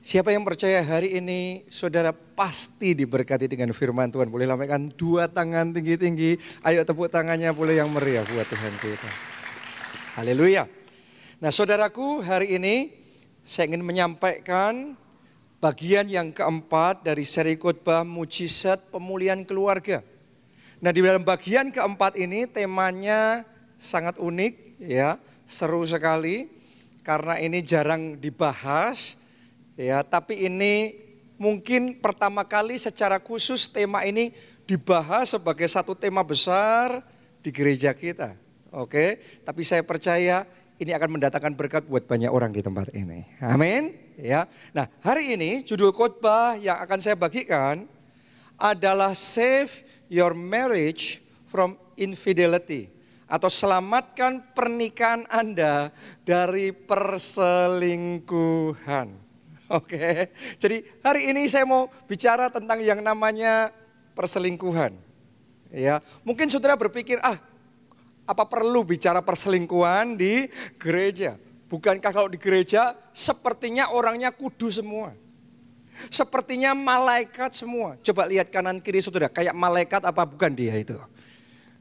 [0.00, 4.32] Siapa yang percaya hari ini saudara pasti diberkati dengan firman Tuhan.
[4.32, 6.40] Boleh lambaikan dua tangan tinggi-tinggi.
[6.64, 9.10] Ayo tepuk tangannya boleh yang meriah buat Tuhan kita.
[10.16, 10.64] Haleluya.
[11.44, 12.96] Nah saudaraku hari ini
[13.44, 14.96] saya ingin menyampaikan
[15.60, 20.00] bagian yang keempat dari seri khotbah mujizat pemulihan keluarga.
[20.80, 23.44] Nah di dalam bagian keempat ini temanya
[23.76, 26.48] sangat unik ya, seru sekali
[27.04, 29.19] karena ini jarang dibahas
[29.80, 31.00] Ya, tapi ini
[31.40, 34.28] mungkin pertama kali secara khusus tema ini
[34.68, 37.00] dibahas sebagai satu tema besar
[37.40, 38.36] di gereja kita.
[38.76, 40.44] Oke, tapi saya percaya
[40.76, 43.24] ini akan mendatangkan berkat buat banyak orang di tempat ini.
[43.40, 43.96] Amin.
[44.20, 44.44] Ya.
[44.76, 47.88] Nah, hari ini judul khotbah yang akan saya bagikan
[48.60, 49.80] adalah Save
[50.12, 52.92] Your Marriage from Infidelity
[53.24, 55.88] atau selamatkan pernikahan Anda
[56.28, 59.19] dari perselingkuhan.
[59.70, 63.70] Oke, jadi hari ini saya mau bicara tentang yang namanya
[64.18, 64.98] perselingkuhan.
[65.70, 67.38] Ya, mungkin saudara berpikir, ah,
[68.26, 71.38] apa perlu bicara perselingkuhan di gereja?
[71.70, 75.14] Bukankah kalau di gereja sepertinya orangnya kudu semua?
[76.10, 77.94] Sepertinya malaikat semua.
[78.02, 80.98] Coba lihat kanan kiri saudara, kayak malaikat apa bukan dia itu?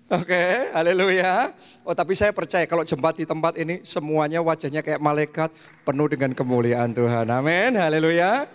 [0.10, 1.54] Oke, okay, haleluya.
[1.86, 5.54] Oh tapi saya percaya kalau jembat di tempat ini semuanya wajahnya kayak malaikat
[5.86, 7.30] penuh dengan kemuliaan Tuhan.
[7.30, 8.50] Amin, haleluya.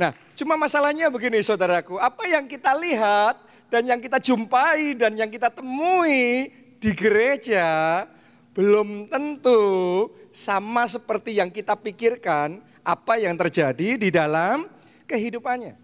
[0.00, 3.36] Nah cuma masalahnya begini saudaraku, apa yang kita lihat
[3.68, 6.48] dan yang kita jumpai dan yang kita temui
[6.80, 8.08] di gereja
[8.56, 14.64] belum tentu sama seperti yang kita pikirkan apa yang terjadi di dalam
[15.04, 15.76] kehidupannya.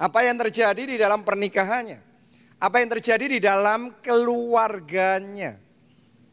[0.00, 2.05] Apa yang terjadi di dalam pernikahannya
[2.56, 5.60] apa yang terjadi di dalam keluarganya.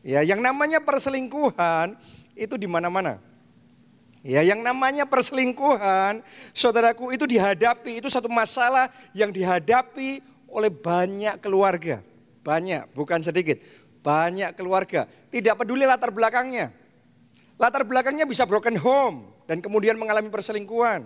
[0.04, 1.96] Ya, yang namanya perselingkuhan
[2.36, 3.20] itu di mana-mana.
[4.24, 6.24] Ya, yang namanya perselingkuhan,
[6.56, 12.00] saudaraku itu dihadapi, itu satu masalah yang dihadapi oleh banyak keluarga.
[12.44, 13.60] Banyak, bukan sedikit.
[14.00, 15.08] Banyak keluarga.
[15.28, 16.72] Tidak peduli latar belakangnya.
[17.60, 21.04] Latar belakangnya bisa broken home dan kemudian mengalami perselingkuhan.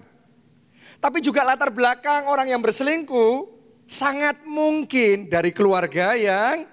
[0.97, 3.56] Tapi juga latar belakang orang yang berselingkuh
[3.87, 6.67] sangat mungkin dari keluarga yang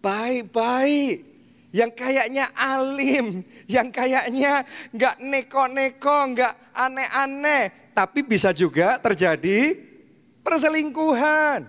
[0.00, 1.28] baik-baik.
[1.68, 7.92] Yang kayaknya alim, yang kayaknya nggak neko-neko, nggak aneh-aneh.
[7.92, 9.76] Tapi bisa juga terjadi
[10.40, 11.68] perselingkuhan.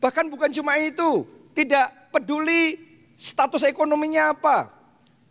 [0.00, 2.80] Bahkan bukan cuma itu, tidak peduli
[3.20, 4.72] status ekonominya apa.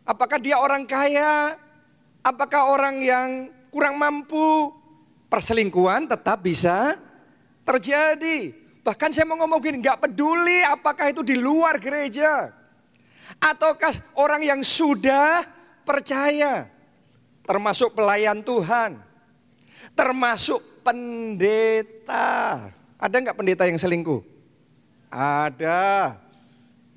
[0.05, 1.57] Apakah dia orang kaya,
[2.21, 4.77] apakah orang yang kurang mampu,
[5.25, 7.01] perselingkuhan tetap bisa
[7.65, 8.53] terjadi.
[8.87, 12.55] Bahkan saya mau ngomong gini, nggak peduli apakah itu di luar gereja.
[13.35, 15.43] Ataukah orang yang sudah
[15.83, 16.71] percaya.
[17.43, 18.95] Termasuk pelayan Tuhan.
[19.91, 22.71] Termasuk pendeta.
[22.95, 24.23] Ada nggak pendeta yang selingkuh?
[25.11, 26.15] Ada.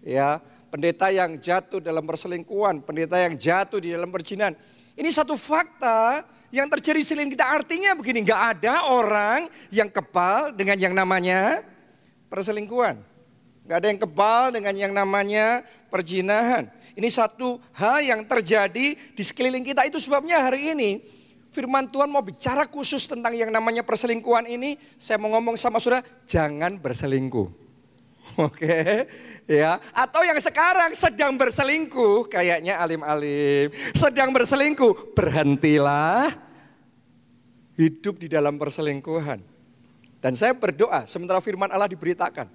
[0.06, 0.38] Ya,
[0.70, 4.54] pendeta yang jatuh dalam perselingkuhan, pendeta yang jatuh di dalam perjinan.
[4.94, 6.22] Ini satu fakta
[6.54, 11.66] yang terjadi seling kita artinya begini, nggak ada orang yang kebal dengan yang namanya
[12.30, 13.02] perselingkuhan.
[13.66, 16.70] Gak ada yang kebal dengan yang namanya perjinahan.
[16.96, 19.84] Ini satu hal yang terjadi di sekeliling kita.
[19.84, 21.02] Itu sebabnya hari ini
[21.50, 24.78] firman Tuhan mau bicara khusus tentang yang namanya perselingkuhan ini.
[24.96, 27.46] Saya mau ngomong sama saudara, jangan berselingkuh.
[28.46, 29.06] Oke,
[29.50, 29.82] ya.
[29.90, 33.74] Atau yang sekarang sedang berselingkuh, kayaknya alim-alim.
[33.90, 36.30] Sedang berselingkuh, berhentilah
[37.74, 39.49] hidup di dalam perselingkuhan.
[40.20, 42.46] Dan saya berdoa sementara firman Allah diberitakan.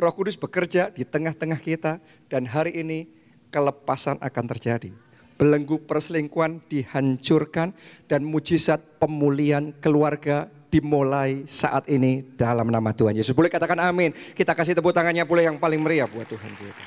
[0.00, 2.00] Roh Kudus bekerja di tengah-tengah kita
[2.30, 3.10] dan hari ini
[3.52, 4.94] kelepasan akan terjadi.
[5.36, 7.74] Belenggu perselingkuhan dihancurkan
[8.06, 13.34] dan mujizat pemulihan keluarga dimulai saat ini dalam nama Tuhan Yesus.
[13.34, 14.14] Boleh katakan amin.
[14.14, 16.84] Kita kasih tepuk tangannya pula yang paling meriah buat Tuhan kita.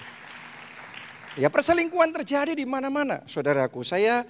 [1.33, 3.81] Ya perselingkuhan terjadi di mana-mana, saudaraku.
[3.81, 4.23] Saya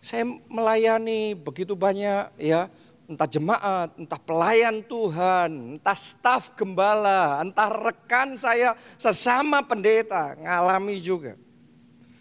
[0.00, 2.72] saya melayani begitu banyak ya
[3.10, 11.34] entah jemaat, entah pelayan Tuhan, entah staf gembala, entah rekan saya sesama pendeta ngalami juga.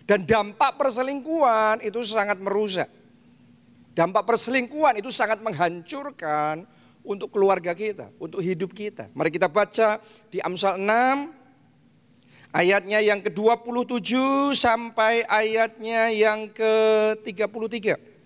[0.10, 2.90] Dan dampak perselingkuhan itu sangat merusak.
[3.94, 6.66] Dampak perselingkuhan itu sangat menghancurkan
[7.06, 9.14] untuk keluarga kita, untuk hidup kita.
[9.14, 10.02] Mari kita baca
[10.34, 14.18] di Amsal 6 ayatnya yang ke-27
[14.58, 18.19] sampai ayatnya yang ke-33.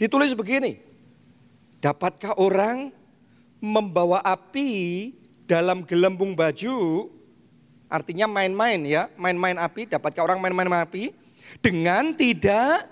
[0.00, 0.80] Ditulis begini,
[1.84, 2.88] dapatkah orang
[3.60, 5.12] membawa api
[5.44, 7.12] dalam gelembung baju,
[7.84, 11.12] artinya main-main ya, main-main api, dapatkah orang main-main api,
[11.60, 12.88] dengan tidak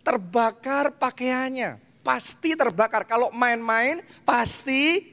[0.00, 1.76] terbakar pakaiannya.
[2.00, 3.04] Pasti terbakar.
[3.04, 5.04] Kalau main-main pasti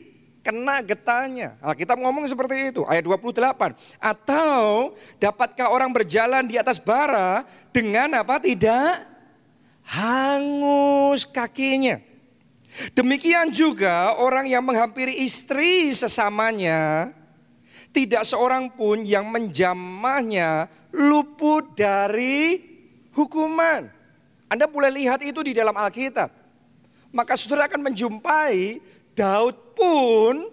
[0.44, 1.60] kena getahnya.
[1.60, 2.88] Alkitab ngomong seperti itu.
[2.88, 3.76] Ayat 28.
[4.00, 8.40] Atau dapatkah orang berjalan di atas bara dengan apa?
[8.44, 9.11] Tidak
[9.92, 12.00] hangus kakinya.
[12.96, 17.12] Demikian juga orang yang menghampiri istri sesamanya,
[17.92, 22.64] tidak seorang pun yang menjamahnya luput dari
[23.12, 23.92] hukuman.
[24.48, 26.32] Anda boleh lihat itu di dalam Alkitab.
[27.12, 28.80] Maka saudara akan menjumpai
[29.12, 30.48] Daud pun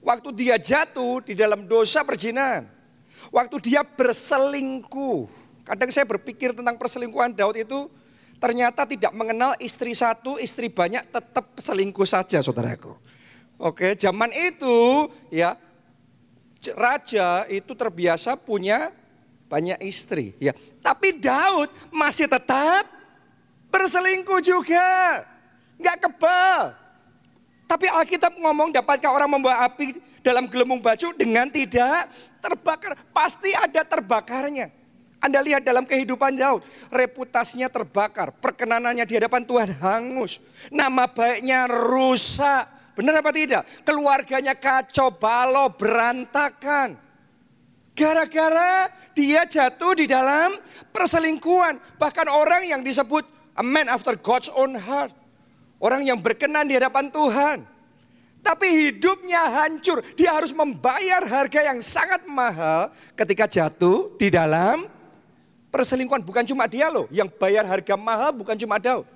[0.00, 2.64] waktu dia jatuh di dalam dosa perjinahan.
[3.28, 5.28] Waktu dia berselingkuh.
[5.68, 7.92] Kadang saya berpikir tentang perselingkuhan Daud itu
[8.40, 12.96] ternyata tidak mengenal istri satu, istri banyak, tetap selingkuh saja saudaraku.
[13.60, 15.52] Oke, zaman itu ya
[16.72, 18.88] raja itu terbiasa punya
[19.52, 20.56] banyak istri ya.
[20.80, 22.88] Tapi Daud masih tetap
[23.68, 25.20] berselingkuh juga.
[25.76, 26.72] Nggak kebal.
[27.68, 29.94] Tapi Alkitab ngomong dapatkah orang membawa api
[30.24, 32.08] dalam gelembung baju dengan tidak
[32.40, 32.96] terbakar.
[33.12, 34.79] Pasti ada terbakarnya.
[35.20, 40.40] Anda lihat dalam kehidupan Daud, reputasinya terbakar, perkenanannya di hadapan Tuhan hangus,
[40.72, 42.96] nama baiknya rusak.
[42.96, 43.62] Benar apa tidak?
[43.84, 46.96] Keluarganya kacau balau, berantakan.
[47.92, 50.56] Gara-gara dia jatuh di dalam
[50.88, 52.00] perselingkuhan.
[52.00, 55.12] Bahkan orang yang disebut a man after God's own heart.
[55.80, 57.58] Orang yang berkenan di hadapan Tuhan.
[58.40, 60.00] Tapi hidupnya hancur.
[60.16, 64.99] Dia harus membayar harga yang sangat mahal ketika jatuh di dalam
[65.70, 69.06] Perselingkuhan bukan cuma dia loh, yang bayar harga mahal bukan cuma Daud.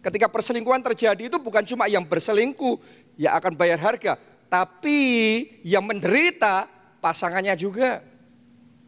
[0.00, 2.80] Ketika perselingkuhan terjadi itu bukan cuma yang berselingkuh
[3.20, 4.16] yang akan bayar harga,
[4.48, 5.00] tapi
[5.66, 6.64] yang menderita
[7.02, 8.00] pasangannya juga.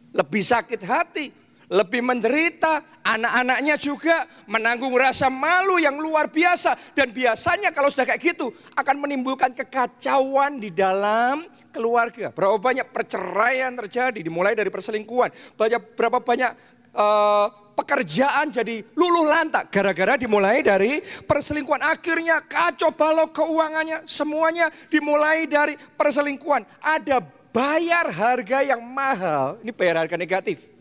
[0.09, 1.29] Lebih sakit hati,
[1.69, 6.73] lebih menderita, anak-anaknya juga menanggung rasa malu yang luar biasa.
[6.97, 12.33] Dan biasanya kalau sudah kayak gitu akan menimbulkan kekacauan di dalam keluarga.
[12.33, 15.29] Berapa banyak perceraian terjadi dimulai dari perselingkuhan.
[15.93, 17.47] Berapa banyak uh,
[17.79, 21.79] pekerjaan jadi luluh lantak gara-gara dimulai dari perselingkuhan.
[21.79, 26.67] Akhirnya kacau balau keuangannya, semuanya dimulai dari perselingkuhan.
[26.83, 27.23] Ada
[27.55, 30.75] bayar harga yang mahal, ini bayar harga negatif.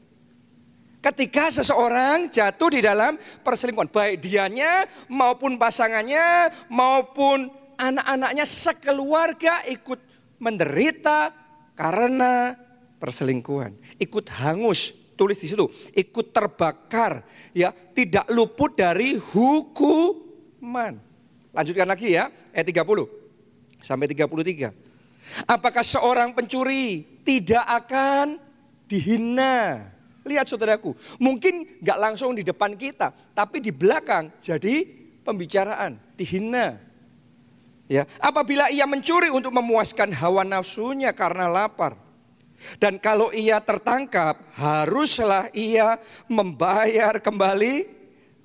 [0.98, 3.14] Ketika seseorang jatuh di dalam
[3.46, 10.02] perselingkuhan, baik dianya maupun pasangannya maupun anak-anaknya sekeluarga ikut
[10.42, 11.30] menderita
[11.78, 12.58] karena
[12.98, 15.66] perselingkuhan, ikut hangus tulis di situ,
[15.98, 20.94] ikut terbakar, ya, tidak luput dari hukuman.
[21.50, 24.70] Lanjutkan lagi ya, ayat 30 sampai 33.
[25.50, 28.38] Apakah seorang pencuri tidak akan
[28.86, 29.90] dihina?
[30.22, 34.86] Lihat saudaraku, mungkin nggak langsung di depan kita, tapi di belakang jadi
[35.26, 36.78] pembicaraan, dihina.
[37.88, 41.96] Ya, apabila ia mencuri untuk memuaskan hawa nafsunya karena lapar,
[42.78, 45.96] dan kalau ia tertangkap, haruslah ia
[46.26, 47.87] membayar kembali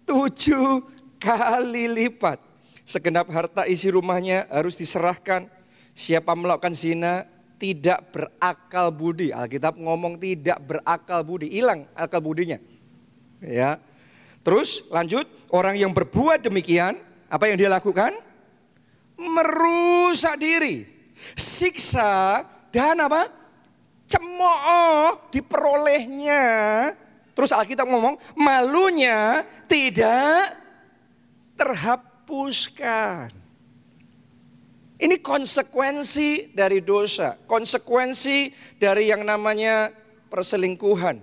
[0.06, 0.86] tujuh
[1.18, 2.38] kali lipat.
[2.84, 5.48] Segenap harta isi rumahnya harus diserahkan.
[5.94, 7.26] Siapa melakukan zina
[7.58, 9.32] tidak berakal budi.
[9.32, 12.60] Alkitab ngomong tidak berakal budi, hilang akal budinya.
[13.40, 13.80] Ya.
[14.44, 17.00] Terus lanjut, orang yang berbuat demikian,
[17.32, 18.12] apa yang dia lakukan?
[19.16, 20.84] Merusak diri.
[21.40, 23.43] Siksa dan apa?
[24.14, 26.46] Cemooh diperolehnya.
[27.34, 30.54] Terus Alkitab ngomong, malunya tidak
[31.58, 33.34] terhapuskan.
[35.02, 39.90] Ini konsekuensi dari dosa, konsekuensi dari yang namanya
[40.30, 41.18] perselingkuhan.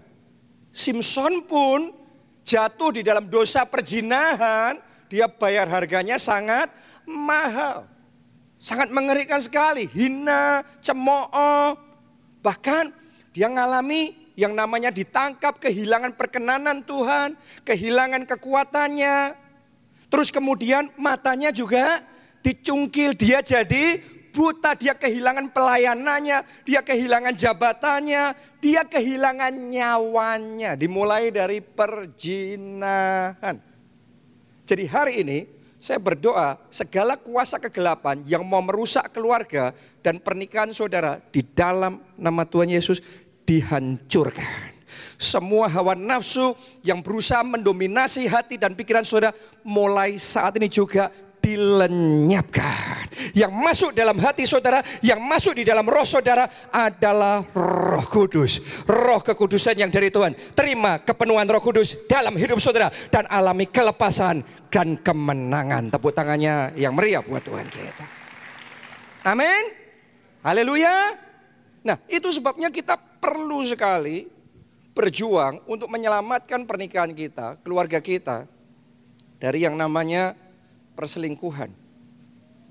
[0.75, 1.95] Simpson pun
[2.43, 6.69] jatuh di dalam dosa perjinahan, dia bayar harganya sangat
[7.07, 7.87] mahal.
[8.61, 11.90] Sangat mengerikan sekali, hina, cemooh,
[12.41, 12.85] Bahkan
[13.31, 19.37] dia mengalami yang namanya ditangkap, kehilangan perkenanan Tuhan, kehilangan kekuatannya.
[20.09, 22.01] Terus kemudian matanya juga
[22.41, 24.01] dicungkil, dia jadi
[24.33, 28.33] buta, dia kehilangan pelayanannya, dia kehilangan jabatannya,
[28.65, 30.73] dia kehilangan nyawanya.
[30.79, 33.61] Dimulai dari perjinahan.
[34.65, 35.39] Jadi hari ini
[35.81, 39.73] saya berdoa segala kuasa kegelapan yang mau merusak keluarga
[40.05, 43.01] dan pernikahan saudara di dalam nama Tuhan Yesus
[43.49, 44.77] dihancurkan.
[45.17, 46.53] Semua hawa nafsu
[46.85, 49.33] yang berusaha mendominasi hati dan pikiran saudara
[49.65, 51.09] mulai saat ini juga
[51.41, 53.09] dilenyapkan.
[53.33, 58.61] Yang masuk dalam hati saudara, yang masuk di dalam roh saudara adalah roh kudus.
[58.85, 60.37] Roh kekudusan yang dari Tuhan.
[60.53, 62.93] Terima kepenuhan roh kudus dalam hidup saudara.
[63.09, 65.91] Dan alami kelepasan dan kemenangan.
[65.91, 68.07] Tepuk tangannya yang meriah buat Tuhan kita.
[69.27, 69.75] Amin.
[70.41, 71.19] Haleluya.
[71.85, 74.25] Nah itu sebabnya kita perlu sekali
[74.97, 78.49] berjuang untuk menyelamatkan pernikahan kita, keluarga kita
[79.37, 80.33] dari yang namanya
[80.97, 81.73] perselingkuhan.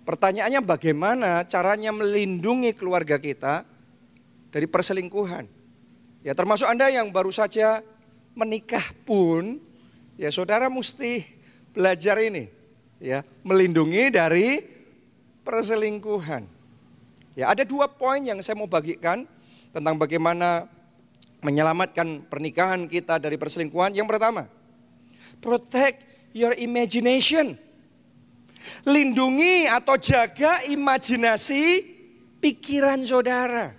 [0.05, 3.61] Pertanyaannya bagaimana caranya melindungi keluarga kita
[4.49, 5.45] dari perselingkuhan.
[6.25, 7.85] Ya termasuk Anda yang baru saja
[8.33, 9.61] menikah pun
[10.17, 11.38] ya saudara mesti
[11.73, 12.49] belajar ini
[12.99, 14.59] ya melindungi dari
[15.43, 16.45] perselingkuhan.
[17.33, 19.23] Ya ada dua poin yang saya mau bagikan
[19.71, 20.67] tentang bagaimana
[21.39, 23.95] menyelamatkan pernikahan kita dari perselingkuhan.
[23.95, 24.43] Yang pertama,
[25.39, 26.03] protect
[26.35, 27.55] your imagination.
[28.83, 31.81] Lindungi atau jaga imajinasi
[32.43, 33.71] pikiran saudara.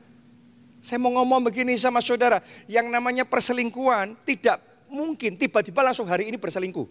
[0.80, 6.40] Saya mau ngomong begini sama saudara, yang namanya perselingkuhan tidak mungkin tiba-tiba langsung hari ini
[6.40, 6.88] berselingkuh.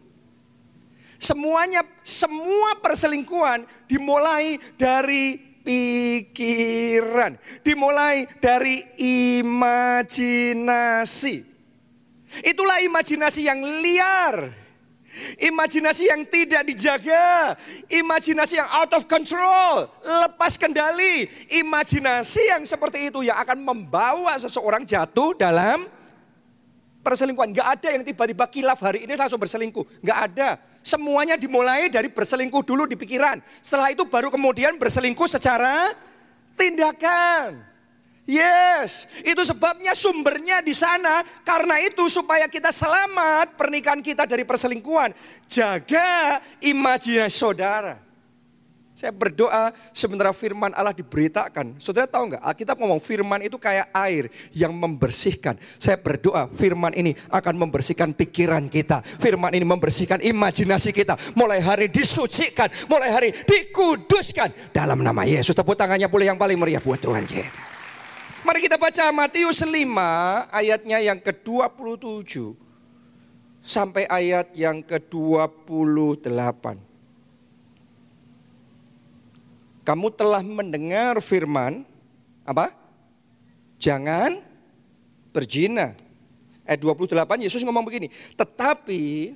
[1.19, 8.87] Semuanya, semua perselingkuhan dimulai dari pikiran, dimulai dari
[9.43, 10.55] imajinasi.
[12.39, 14.47] Itulah imajinasi yang liar,
[15.39, 17.57] Imajinasi yang tidak dijaga,
[17.91, 21.27] imajinasi yang out of control, lepas kendali.
[21.59, 25.89] Imajinasi yang seperti itu yang akan membawa seseorang jatuh dalam
[27.03, 27.51] perselingkuhan.
[27.51, 29.83] Gak ada yang tiba-tiba kilaf hari ini langsung berselingkuh.
[30.05, 30.61] Gak ada.
[30.79, 33.43] Semuanya dimulai dari berselingkuh dulu di pikiran.
[33.59, 35.91] Setelah itu baru kemudian berselingkuh secara
[36.55, 37.67] tindakan.
[38.29, 41.25] Yes, itu sebabnya sumbernya di sana.
[41.41, 45.11] Karena itu supaya kita selamat pernikahan kita dari perselingkuhan.
[45.49, 48.08] Jaga imajinasi saudara.
[48.99, 51.79] Saya berdoa sementara firman Allah diberitakan.
[51.79, 52.43] Saudara tahu nggak?
[52.43, 55.55] Alkitab ngomong firman itu kayak air yang membersihkan.
[55.79, 58.99] Saya berdoa firman ini akan membersihkan pikiran kita.
[58.99, 61.15] Firman ini membersihkan imajinasi kita.
[61.31, 62.67] Mulai hari disucikan.
[62.91, 64.75] Mulai hari dikuduskan.
[64.75, 65.55] Dalam nama Yesus.
[65.55, 67.47] Tepuk tangannya boleh yang paling meriah buat Tuhan kita.
[68.43, 69.71] Mari kita baca Matius 5
[70.51, 72.51] ayatnya yang ke-27
[73.63, 76.88] sampai ayat yang ke-28.
[79.89, 81.81] Kamu telah mendengar firman
[82.45, 82.69] apa?
[83.81, 84.37] Jangan
[85.33, 85.97] berzina.
[86.61, 89.33] Ayat 28 Yesus ngomong begini, "Tetapi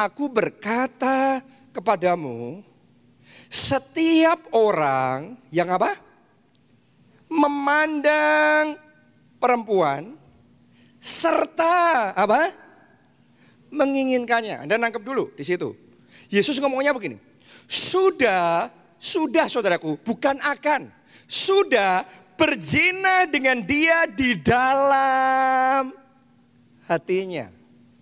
[0.00, 1.44] aku berkata
[1.76, 2.64] kepadamu,
[3.52, 6.08] setiap orang yang apa?
[7.30, 8.74] memandang
[9.38, 10.16] perempuan
[10.98, 12.50] serta apa?
[13.70, 14.66] menginginkannya.
[14.66, 15.76] Anda nangkep dulu di situ.
[16.26, 17.22] Yesus ngomongnya begini.
[17.70, 20.92] Sudah, sudah saudaraku, bukan akan.
[21.24, 22.04] Sudah
[22.36, 25.88] berzina dengan dia di dalam
[26.84, 27.48] hatinya.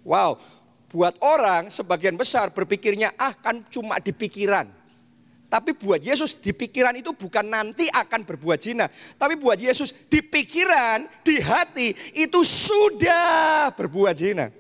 [0.03, 0.43] Wow,
[0.91, 4.67] buat orang sebagian besar berpikirnya ah kan cuma di pikiran.
[5.49, 8.85] Tapi buat Yesus di pikiran itu bukan nanti akan berbuat zina.
[9.17, 14.53] Tapi buat Yesus di pikiran, di hati itu sudah berbuat zina.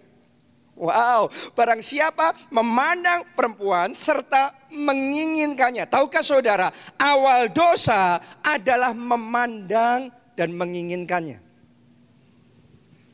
[0.78, 1.26] Wow,
[1.58, 5.90] barang siapa memandang perempuan serta menginginkannya.
[5.90, 10.06] Tahukah saudara, awal dosa adalah memandang
[10.38, 11.42] dan menginginkannya.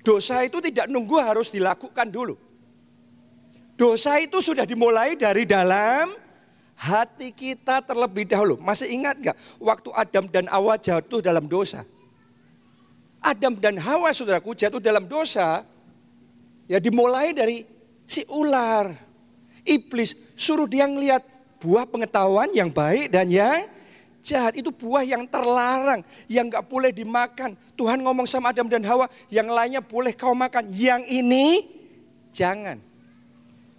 [0.05, 2.37] Dosa itu tidak nunggu harus dilakukan dulu.
[3.81, 6.13] Dosa itu sudah dimulai dari dalam
[6.77, 8.61] hati kita terlebih dahulu.
[8.61, 11.89] Masih ingat gak waktu Adam dan Hawa jatuh dalam dosa?
[13.25, 15.65] Adam dan Hawa saudaraku jatuh dalam dosa.
[16.65, 17.65] Ya dimulai dari
[18.09, 18.93] si ular.
[19.65, 21.25] Iblis suruh dia ngeliat
[21.61, 23.65] buah pengetahuan yang baik dan yang
[24.25, 24.57] jahat.
[24.57, 27.57] Itu buah yang terlarang, yang gak boleh dimakan.
[27.77, 30.69] Tuhan ngomong sama Adam dan Hawa, yang lainnya boleh kau makan.
[30.73, 31.65] Yang ini
[32.33, 32.81] jangan.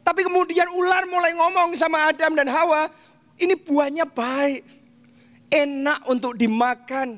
[0.06, 2.94] Tapi kemudian ular mulai ngomong sama Adam dan Hawa,
[3.42, 4.62] ini buahnya baik,
[5.50, 7.18] enak untuk dimakan.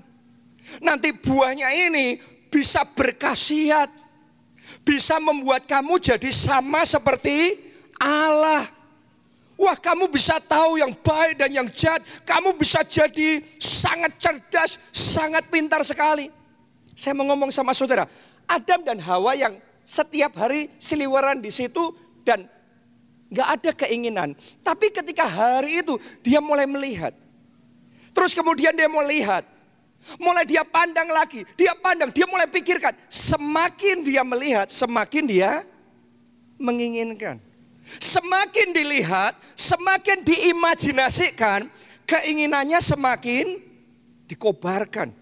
[0.79, 2.15] Nanti buahnya ini
[2.47, 3.91] bisa berkasiat,
[4.85, 7.59] bisa membuat kamu jadi sama seperti
[7.97, 8.67] Allah.
[9.57, 12.05] Wah kamu bisa tahu yang baik dan yang jahat.
[12.21, 16.29] Kamu bisa jadi sangat cerdas, sangat pintar sekali.
[16.93, 18.05] Saya mau ngomong sama saudara.
[18.45, 22.45] Adam dan Hawa yang setiap hari seliweran di situ dan
[23.27, 24.39] Gak ada keinginan.
[24.63, 27.11] Tapi ketika hari itu dia mulai melihat.
[28.15, 29.43] Terus kemudian dia mau lihat.
[30.15, 31.43] Mulai dia pandang lagi.
[31.59, 32.95] Dia pandang, dia mulai pikirkan.
[33.11, 35.67] Semakin dia melihat, semakin dia
[36.55, 37.43] menginginkan.
[37.99, 41.69] Semakin dilihat, semakin diimajinasikan,
[42.03, 43.63] keinginannya semakin
[44.27, 45.13] dikobarkan.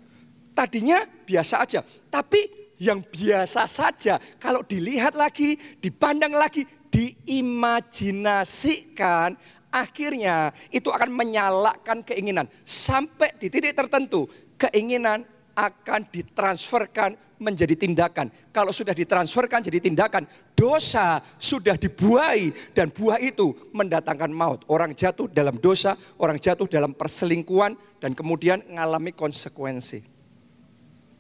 [0.56, 2.50] Tadinya biasa aja, tapi
[2.82, 9.38] yang biasa saja kalau dilihat lagi, dipandang lagi, diimajinasikan,
[9.76, 14.24] akhirnya itu akan menyalakan keinginan sampai di titik tertentu
[14.56, 15.24] keinginan
[15.56, 18.32] akan ditransferkan menjadi tindakan.
[18.52, 20.24] Kalau sudah ditransferkan jadi tindakan,
[20.56, 24.64] dosa sudah dibuai dan buah itu mendatangkan maut.
[24.72, 30.04] Orang jatuh dalam dosa, orang jatuh dalam perselingkuhan dan kemudian mengalami konsekuensi.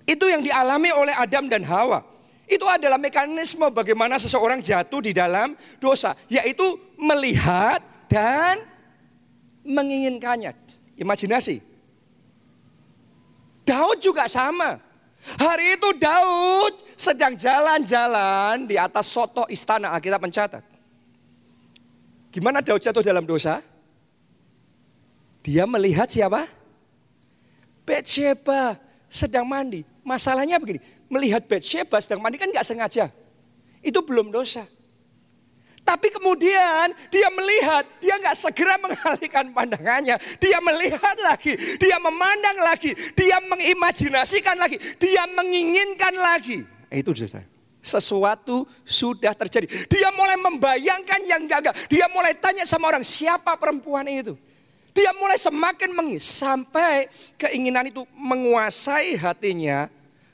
[0.06, 2.06] Itu yang dialami oleh Adam dan Hawa.
[2.46, 8.62] Itu adalah mekanisme bagaimana seseorang jatuh di dalam dosa, yaitu melihat dan
[9.65, 10.54] menginginkannya.
[10.94, 11.75] Imajinasi.
[13.65, 14.77] Daud juga sama.
[15.25, 20.63] Hari itu Daud sedang jalan-jalan di atas soto istana Alkitab mencatat.
[22.29, 23.65] Gimana Daud jatuh dalam dosa?
[25.41, 26.45] Dia melihat siapa?
[27.86, 28.77] Betsheba
[29.10, 29.81] sedang mandi.
[30.05, 30.77] Masalahnya begini,
[31.10, 33.10] melihat Betsheba sedang mandi kan nggak sengaja.
[33.81, 34.65] Itu belum dosa.
[35.86, 40.18] Tapi kemudian dia melihat, dia nggak segera mengalihkan pandangannya.
[40.42, 46.65] Dia melihat lagi, dia memandang lagi, dia mengimajinasikan lagi, dia menginginkan lagi.
[46.89, 47.46] Itu saudara.
[47.86, 49.70] Sesuatu sudah terjadi.
[49.86, 51.77] Dia mulai membayangkan yang gagal.
[51.86, 54.34] Dia mulai tanya sama orang, siapa perempuan itu?
[54.89, 59.86] Dia mulai semakin mengis sampai keinginan itu menguasai hatinya.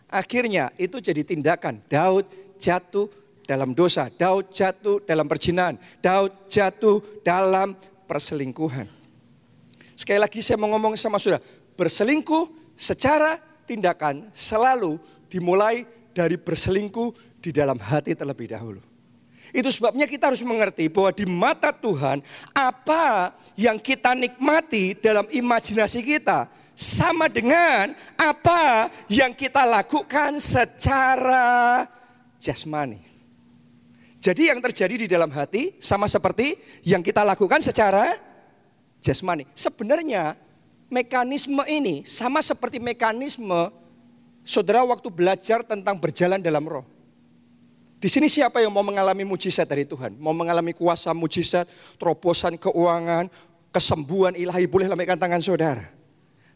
[0.07, 1.83] Akhirnya itu jadi tindakan.
[1.91, 2.23] Daud
[2.55, 3.11] jatuh
[3.51, 7.75] dalam dosa, Daud jatuh dalam perjinahan, Daud jatuh dalam
[8.07, 8.87] perselingkuhan.
[9.99, 11.43] Sekali lagi saya mau ngomong sama saudara,
[11.75, 12.47] berselingkuh
[12.79, 13.35] secara
[13.67, 14.95] tindakan selalu
[15.27, 15.83] dimulai
[16.15, 18.79] dari berselingkuh di dalam hati terlebih dahulu.
[19.51, 22.23] Itu sebabnya kita harus mengerti bahwa di mata Tuhan
[22.55, 31.83] apa yang kita nikmati dalam imajinasi kita sama dengan apa yang kita lakukan secara
[32.39, 33.10] jasmani.
[34.21, 36.53] Jadi yang terjadi di dalam hati sama seperti
[36.85, 38.13] yang kita lakukan secara
[39.01, 39.49] jasmani.
[39.57, 40.37] Sebenarnya
[40.93, 43.73] mekanisme ini sama seperti mekanisme
[44.45, 46.85] saudara waktu belajar tentang berjalan dalam roh.
[47.97, 50.13] Di sini siapa yang mau mengalami mujizat dari Tuhan?
[50.21, 51.65] Mau mengalami kuasa mujizat,
[51.97, 53.25] terobosan keuangan,
[53.73, 56.00] kesembuhan ilahi, boleh lambaikan tangan saudara.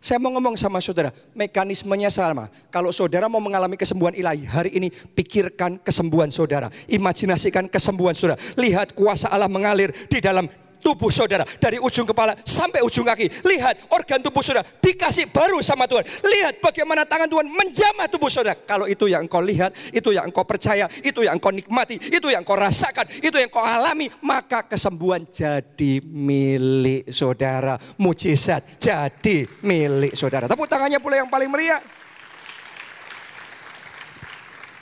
[0.05, 2.45] Saya mau ngomong sama saudara, mekanismenya sama.
[2.69, 6.69] Kalau saudara mau mengalami kesembuhan ilahi, hari ini pikirkan kesembuhan saudara.
[6.85, 8.37] Imajinasikan kesembuhan saudara.
[8.53, 10.45] Lihat kuasa Allah mengalir di dalam
[10.85, 13.41] tubuh saudara dari ujung kepala sampai ujung kaki.
[13.41, 16.05] Lihat organ tubuh saudara dikasih baru sama Tuhan.
[16.05, 18.53] Lihat bagaimana tangan Tuhan menjamah tubuh saudara.
[18.53, 22.45] Kalau itu yang engkau lihat, itu yang engkau percaya, itu yang engkau nikmati, itu yang
[22.45, 27.81] engkau rasakan, itu yang engkau alami, maka kesembuhan jadi milik saudara.
[27.97, 30.45] Mujizat jadi milik saudara.
[30.45, 31.81] Tepuk tangannya pula yang paling meriah.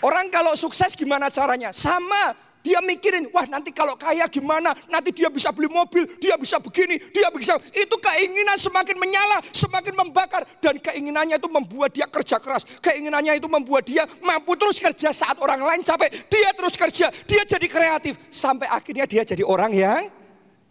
[0.03, 1.71] Orang kalau sukses gimana caranya?
[1.71, 6.63] Sama dia mikirin, wah nanti kalau kaya gimana, nanti dia bisa beli mobil, dia bisa
[6.63, 7.59] begini, dia bisa.
[7.75, 10.47] Itu keinginan semakin menyala, semakin membakar.
[10.63, 12.63] Dan keinginannya itu membuat dia kerja keras.
[12.79, 16.07] Keinginannya itu membuat dia mampu terus kerja saat orang lain capek.
[16.31, 18.15] Dia terus kerja, dia jadi kreatif.
[18.31, 20.07] Sampai akhirnya dia jadi orang yang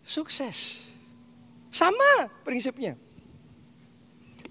[0.00, 0.81] sukses.
[1.68, 2.96] Sama prinsipnya.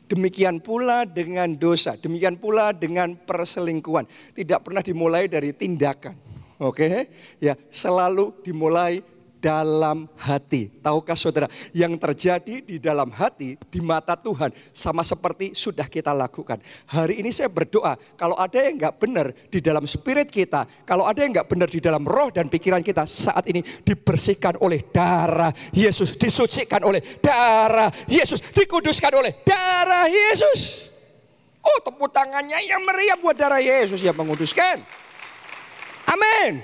[0.05, 4.05] Demikian pula dengan dosa, demikian pula dengan perselingkuhan.
[4.37, 6.30] Tidak pernah dimulai dari tindakan
[6.61, 7.09] Oke,
[7.41, 9.01] ya selalu dimulai
[9.41, 10.69] dalam hati.
[10.85, 16.61] Tahukah saudara, yang terjadi di dalam hati di mata Tuhan sama seperti sudah kita lakukan.
[16.85, 21.25] Hari ini saya berdoa, kalau ada yang nggak benar di dalam spirit kita, kalau ada
[21.25, 26.13] yang nggak benar di dalam roh dan pikiran kita saat ini dibersihkan oleh darah Yesus,
[26.13, 30.93] disucikan oleh darah Yesus, dikuduskan oleh darah Yesus.
[31.65, 34.81] Oh tepuk tangannya yang meriah buat darah Yesus yang menguduskan.
[36.07, 36.63] Amin.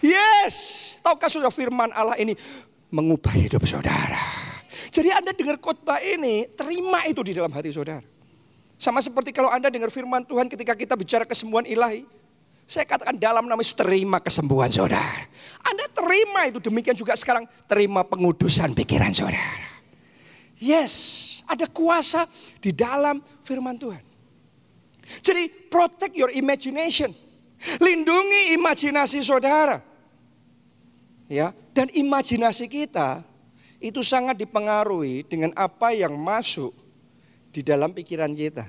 [0.00, 0.54] Yes.
[1.00, 2.34] Tahukah sudah firman Allah ini
[2.90, 4.20] mengubah hidup saudara.
[4.90, 8.02] Jadi Anda dengar khotbah ini, terima itu di dalam hati saudara.
[8.76, 12.04] Sama seperti kalau Anda dengar firman Tuhan ketika kita bicara kesembuhan ilahi.
[12.66, 15.30] Saya katakan dalam nama terima kesembuhan saudara.
[15.62, 19.78] Anda terima itu demikian juga sekarang terima pengudusan pikiran saudara.
[20.58, 20.92] Yes,
[21.46, 22.26] ada kuasa
[22.58, 24.02] di dalam firman Tuhan.
[25.22, 27.14] Jadi protect your imagination.
[27.80, 29.80] Lindungi imajinasi saudara.
[31.26, 33.26] Ya, dan imajinasi kita
[33.82, 36.70] itu sangat dipengaruhi dengan apa yang masuk
[37.50, 38.68] di dalam pikiran kita.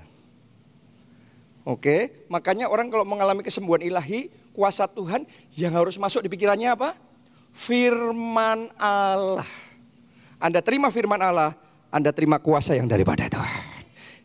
[1.67, 6.95] Oke, makanya orang kalau mengalami kesembuhan ilahi, kuasa Tuhan yang harus masuk di pikirannya apa?
[7.57, 9.47] firman Allah.
[10.37, 11.57] Anda terima firman Allah,
[11.89, 13.65] Anda terima kuasa yang daripada Tuhan.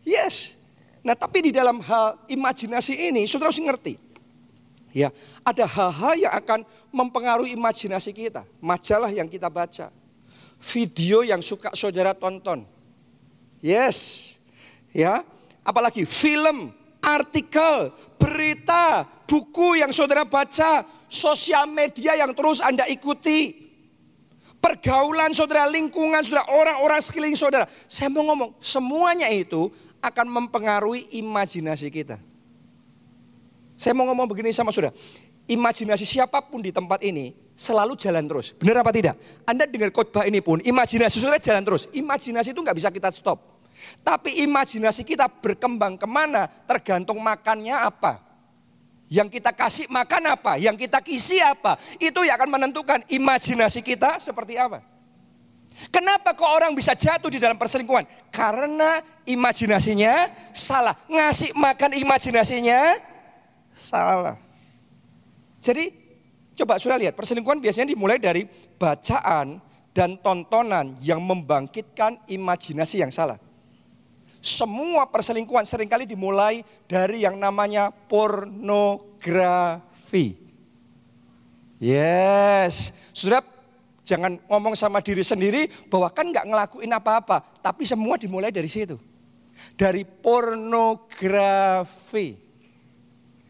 [0.05, 0.61] Yes.
[1.01, 3.97] Nah tapi di dalam hal imajinasi ini, saudara harus ngerti.
[4.93, 5.09] Ya,
[5.41, 6.61] ada hal-hal yang akan
[6.93, 8.45] mempengaruhi imajinasi kita.
[8.61, 9.89] Majalah yang kita baca.
[10.61, 12.69] Video yang suka saudara tonton.
[13.65, 14.29] Yes.
[14.93, 15.25] Ya,
[15.65, 17.89] apalagi film, artikel,
[18.21, 23.65] berita, buku yang saudara baca, sosial media yang terus Anda ikuti.
[24.63, 27.67] Pergaulan saudara, lingkungan saudara, orang-orang sekeliling saudara.
[27.89, 32.21] Saya mau ngomong, semuanya itu akan mempengaruhi imajinasi kita.
[33.77, 34.95] Saya mau ngomong begini sama saudara.
[35.51, 38.55] Imajinasi siapa pun di tempat ini selalu jalan terus.
[38.55, 39.19] Benar apa tidak?
[39.43, 41.91] Anda dengar khotbah ini pun, imajinasi saudara jalan terus.
[41.91, 43.63] Imajinasi itu nggak bisa kita stop.
[44.07, 48.23] Tapi imajinasi kita berkembang ke mana tergantung makannya apa.
[49.13, 51.77] Yang kita kasih makan apa, yang kita kisi apa.
[52.01, 54.81] Itu yang akan menentukan imajinasi kita seperti apa.
[55.93, 58.05] Kenapa kok orang bisa jatuh di dalam perselingkuhan?
[58.33, 60.97] Karena imajinasinya salah.
[61.09, 63.12] Ngasih makan imajinasinya
[63.73, 64.37] salah.
[65.59, 65.91] Jadi
[66.53, 68.45] coba sudah lihat perselingkuhan biasanya dimulai dari
[68.77, 69.59] bacaan
[69.93, 73.41] dan tontonan yang membangkitkan imajinasi yang salah.
[74.43, 79.23] Semua perselingkuhan sering kali dimulai dari yang namanya pornografi.
[81.79, 83.39] Yes, sudah
[84.03, 88.99] jangan ngomong sama diri sendiri bahwa kan nggak ngelakuin apa-apa, tapi semua dimulai dari situ.
[89.79, 90.99] Dari pornografi.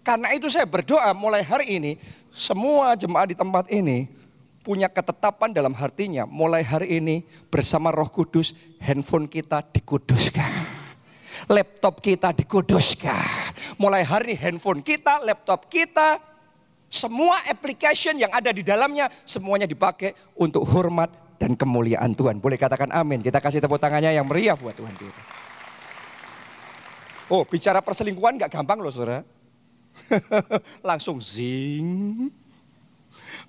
[0.02, 1.92] Karena itu saya berdoa mulai hari ini
[2.34, 4.10] semua jemaat di tempat ini
[4.62, 10.82] punya ketetapan dalam hatinya mulai hari ini bersama Roh Kudus handphone kita dikuduskan.
[11.50, 13.78] Laptop kita dikuduskan.
[13.78, 16.18] Mulai hari ini handphone kita, laptop kita,
[16.92, 21.10] semua application yang ada di dalamnya semuanya dipakai untuk hormat
[21.40, 22.38] dan kemuliaan Tuhan.
[22.38, 23.24] Boleh katakan amin.
[23.24, 25.22] Kita kasih tepuk tangannya yang meriah buat Tuhan kita.
[27.32, 29.24] Oh, bicara perselingkuhan gak gampang loh saudara.
[30.88, 32.30] Langsung zing.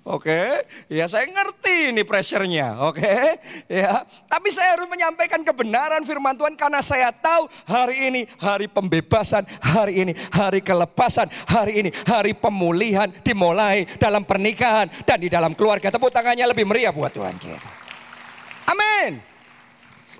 [0.04, 0.68] Oke, okay.
[0.92, 3.00] ya saya ngerti ini pressure-nya, oke.
[3.00, 3.40] Okay.
[3.72, 9.48] Ya, tapi saya harus menyampaikan kebenaran firman Tuhan karena saya tahu hari ini hari pembebasan,
[9.64, 15.88] hari ini hari kelepasan, hari ini hari pemulihan dimulai dalam pernikahan dan di dalam keluarga.
[15.88, 17.70] Tepuk tangannya lebih meriah buat Tuhan kita.
[18.76, 19.24] Amin.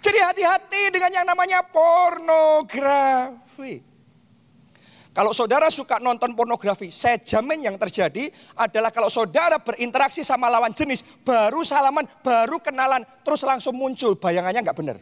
[0.00, 2.64] Jadi hati-hati dengan yang namanya pornografi.
[5.14, 10.74] Kalau saudara suka nonton pornografi, saya jamin yang terjadi adalah kalau saudara berinteraksi sama lawan
[10.74, 14.98] jenis, baru salaman, baru kenalan, terus langsung muncul bayangannya nggak benar.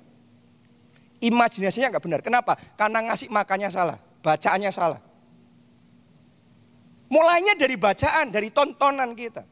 [1.17, 2.21] Imajinasinya nggak benar.
[2.21, 2.61] Kenapa?
[2.77, 5.01] Karena ngasih makannya salah, bacaannya salah.
[7.09, 9.49] Mulainya dari bacaan, dari tontonan kita.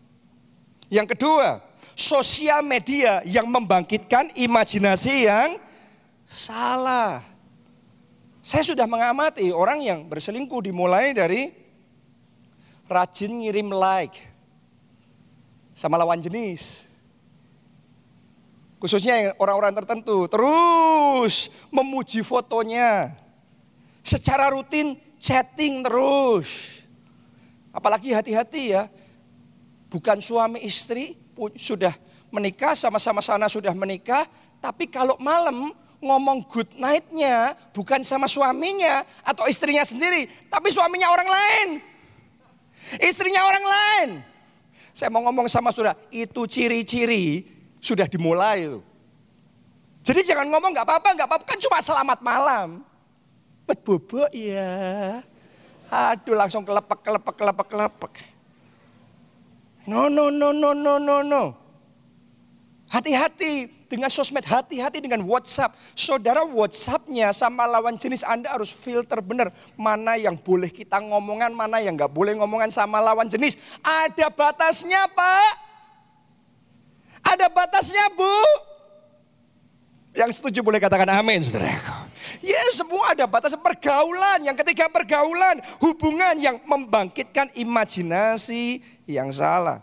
[0.92, 1.56] Yang kedua,
[1.96, 5.56] sosial media yang membangkitkan imajinasi yang
[6.28, 7.24] salah.
[8.40, 11.52] Saya sudah mengamati orang yang berselingkuh dimulai dari
[12.88, 14.16] rajin ngirim like
[15.76, 16.88] sama lawan jenis.
[18.80, 23.12] Khususnya orang-orang tertentu terus memuji fotonya.
[24.00, 26.80] Secara rutin chatting terus.
[27.76, 28.88] Apalagi hati-hati ya.
[29.92, 31.12] Bukan suami istri
[31.60, 31.92] sudah
[32.32, 34.24] menikah sama-sama sana sudah menikah,
[34.62, 41.28] tapi kalau malam ngomong good night-nya bukan sama suaminya atau istrinya sendiri, tapi suaminya orang
[41.28, 41.68] lain.
[42.98, 44.08] Istrinya orang lain.
[44.90, 47.46] Saya mau ngomong sama saudara, itu ciri-ciri
[47.78, 48.80] sudah dimulai itu.
[50.00, 52.68] Jadi jangan ngomong nggak apa-apa, nggak apa-apa, kan cuma selamat malam.
[53.68, 55.20] Bet bobo ya.
[55.90, 58.14] Aduh langsung kelepek, kelepek, kelepek, kelepek.
[59.86, 61.42] No, no, no, no, no, no, no.
[62.90, 65.74] Hati-hati dengan sosmed, hati-hati dengan WhatsApp.
[65.98, 69.50] Saudara WhatsAppnya sama lawan jenis Anda harus filter benar.
[69.74, 73.58] Mana yang boleh kita ngomongan, mana yang nggak boleh ngomongan sama lawan jenis.
[73.82, 75.52] Ada batasnya Pak.
[77.26, 78.38] Ada batasnya Bu.
[80.14, 82.06] Yang setuju boleh katakan amin saudaraku.
[82.42, 84.42] Ya semua ada batas pergaulan.
[84.46, 85.58] Yang ketiga pergaulan.
[85.82, 89.82] Hubungan yang membangkitkan imajinasi yang salah.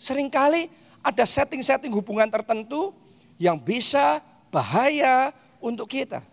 [0.00, 0.68] Seringkali
[1.04, 3.03] ada setting-setting hubungan tertentu
[3.44, 5.28] yang bisa bahaya
[5.60, 6.24] untuk kita.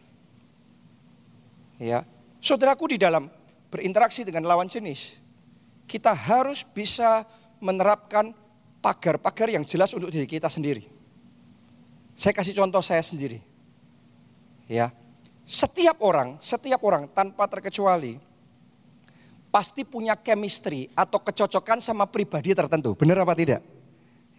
[1.75, 2.07] Ya,
[2.39, 3.27] saudaraku di dalam
[3.67, 5.19] berinteraksi dengan lawan jenis,
[5.91, 7.27] kita harus bisa
[7.59, 8.31] menerapkan
[8.79, 10.87] pagar-pagar yang jelas untuk diri kita sendiri.
[12.15, 13.43] Saya kasih contoh saya sendiri.
[14.71, 14.95] Ya.
[15.43, 18.15] Setiap orang, setiap orang tanpa terkecuali
[19.51, 22.95] pasti punya chemistry atau kecocokan sama pribadi tertentu.
[22.95, 23.80] Benar apa tidak?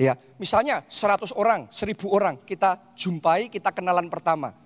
[0.00, 4.56] Ya, misalnya 100 orang, 1000 orang kita jumpai, kita kenalan pertama.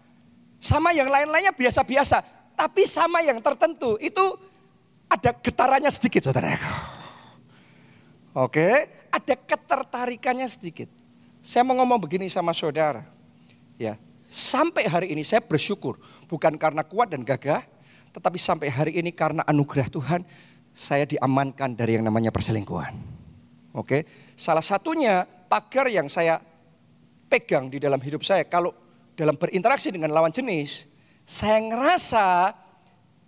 [0.62, 2.22] Sama yang lain-lainnya biasa-biasa,
[2.54, 4.22] tapi sama yang tertentu itu
[5.10, 6.56] ada getarannya sedikit saudara.
[8.36, 10.88] Oke, ada ketertarikannya sedikit.
[11.40, 13.06] Saya mau ngomong begini sama saudara.
[13.76, 17.64] Ya, sampai hari ini saya bersyukur bukan karena kuat dan gagah,
[18.12, 20.20] tetapi sampai hari ini karena anugerah Tuhan
[20.76, 23.15] saya diamankan dari yang namanya perselingkuhan.
[23.76, 26.40] Oke, salah satunya pagar yang saya
[27.28, 28.72] pegang di dalam hidup saya kalau
[29.12, 30.88] dalam berinteraksi dengan lawan jenis,
[31.28, 32.56] saya ngerasa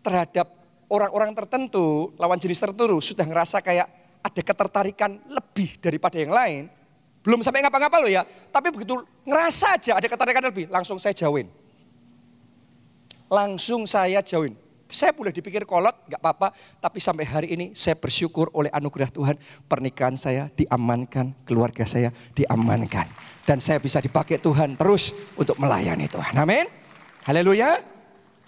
[0.01, 0.49] terhadap
[0.89, 3.89] orang-orang tertentu, lawan jenis tertentu sudah ngerasa kayak
[4.25, 6.63] ada ketertarikan lebih daripada yang lain.
[7.21, 8.25] Belum sampai ngapa-ngapa loh ya.
[8.25, 8.97] Tapi begitu
[9.29, 11.49] ngerasa aja ada ketertarikan lebih, langsung saya jauhin.
[13.29, 14.57] Langsung saya jauhin.
[14.89, 16.57] Saya boleh dipikir kolot, gak apa-apa.
[16.81, 19.37] Tapi sampai hari ini saya bersyukur oleh anugerah Tuhan.
[19.69, 23.05] Pernikahan saya diamankan, keluarga saya diamankan.
[23.45, 26.33] Dan saya bisa dipakai Tuhan terus untuk melayani Tuhan.
[26.41, 26.65] Amin.
[27.29, 27.85] Haleluya.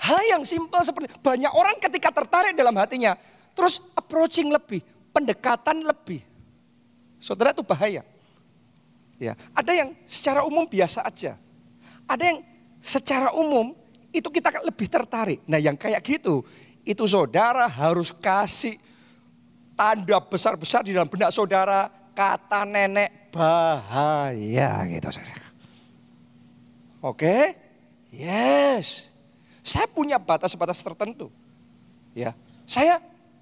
[0.01, 3.13] Hal yang simpel seperti banyak orang ketika tertarik dalam hatinya.
[3.53, 4.81] Terus approaching lebih,
[5.13, 6.25] pendekatan lebih.
[7.21, 8.01] Saudara itu bahaya.
[9.21, 11.37] Ya, ada yang secara umum biasa aja.
[12.09, 12.41] Ada yang
[12.81, 13.77] secara umum
[14.11, 15.41] itu kita lebih tertarik.
[15.47, 16.43] Nah, yang kayak gitu,
[16.83, 18.77] itu saudara harus kasih
[19.79, 25.49] tanda besar-besar di dalam benak saudara, kata nenek bahaya gitu saudara.
[27.01, 27.57] Oke?
[28.13, 29.09] Yes.
[29.63, 31.31] Saya punya batas-batas tertentu.
[32.13, 32.35] Ya.
[32.67, 33.01] Saya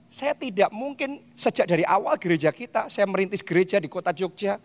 [0.08, 4.56] saya tidak mungkin sejak dari awal gereja kita, saya merintis gereja di kota Jogja,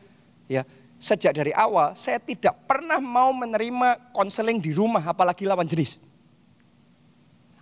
[0.48, 0.64] ya
[1.04, 6.00] sejak dari awal saya tidak pernah mau menerima konseling di rumah apalagi lawan jenis.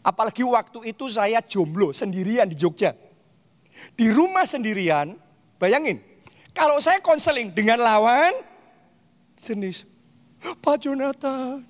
[0.06, 2.94] Apalagi waktu itu saya jomblo sendirian di Jogja.
[3.98, 5.18] Di rumah sendirian,
[5.58, 5.98] bayangin.
[6.54, 8.34] Kalau saya konseling dengan lawan
[9.38, 9.86] jenis.
[10.62, 11.66] Pak Jonathan.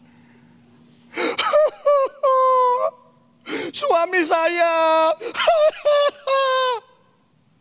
[3.79, 5.11] Suami saya.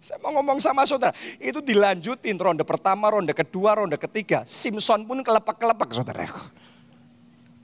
[0.01, 4.49] Saya mau ngomong sama saudara, itu dilanjutin ronde pertama, ronde kedua, ronde ketiga.
[4.49, 6.25] Simpson pun kelepak-kelepak saudara.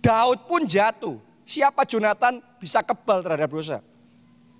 [0.04, 1.16] Daud pun jatuh.
[1.48, 3.80] Siapa Jonathan bisa kebal terhadap dosa.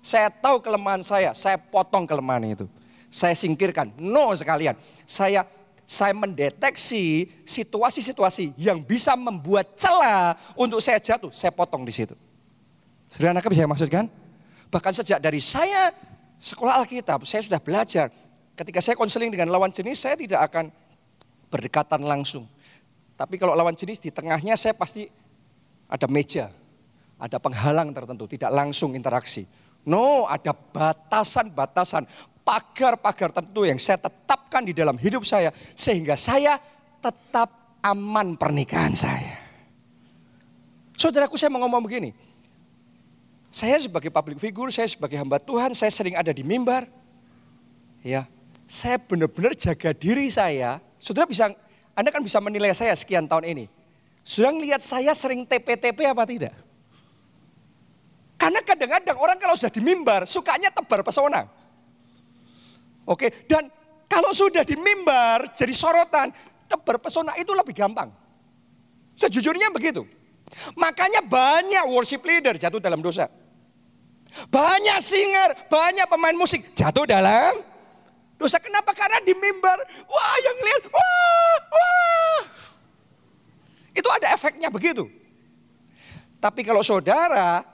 [0.01, 2.65] Saya tahu kelemahan saya, saya potong kelemahan itu.
[3.13, 4.73] Saya singkirkan, no sekalian.
[5.05, 5.45] Saya
[5.87, 12.11] saya mendeteksi situasi-situasi yang bisa membuat celah untuk saya jatuh, saya potong di situ.
[13.07, 14.11] Saudara bisa maksudkan?
[14.67, 15.95] Bahkan sejak dari saya
[16.41, 18.09] sekolah Alkitab, saya sudah belajar.
[18.57, 20.73] Ketika saya konseling dengan lawan jenis, saya tidak akan
[21.53, 22.45] berdekatan langsung.
[23.17, 25.09] Tapi kalau lawan jenis di tengahnya saya pasti
[25.89, 26.53] ada meja,
[27.17, 29.45] ada penghalang tertentu, tidak langsung interaksi.
[29.87, 32.05] No, ada batasan-batasan,
[32.43, 36.59] pagar-pagar tertentu yang saya tetapkan di dalam hidup saya sehingga saya
[36.99, 39.37] tetap aman pernikahan saya.
[40.97, 42.09] Saudaraku saya mau ngomong begini,
[43.47, 46.85] saya sebagai public figure, saya sebagai hamba Tuhan, saya sering ada di mimbar.
[48.03, 48.27] Ya,
[48.67, 50.83] saya benar-benar jaga diri saya.
[50.99, 51.49] Saudara bisa,
[51.95, 53.65] Anda kan bisa menilai saya sekian tahun ini.
[54.27, 56.53] Sudah lihat saya sering TP-TP apa tidak?
[58.37, 61.47] Karena kadang-kadang orang kalau sudah di mimbar, sukanya tebar pesona.
[63.07, 63.71] Oke, dan
[64.11, 66.29] kalau sudah di mimbar jadi sorotan,
[66.67, 68.11] tebar pesona itu lebih gampang.
[69.15, 70.05] Sejujurnya begitu.
[70.75, 73.27] Makanya banyak worship leader jatuh dalam dosa.
[74.51, 77.57] Banyak singer, banyak pemain musik jatuh dalam
[78.37, 78.61] dosa.
[78.61, 78.93] Kenapa?
[78.93, 82.39] Karena di mimbar, wah yang lihat, wah, wah.
[83.97, 85.09] Itu ada efeknya begitu.
[86.37, 87.65] Tapi kalau saudara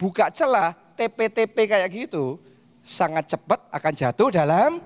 [0.00, 2.40] buka celah TP-TP kayak gitu,
[2.80, 4.80] sangat cepat akan jatuh dalam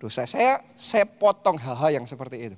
[0.00, 0.24] dosa.
[0.24, 2.56] Saya saya potong hal-hal yang seperti itu.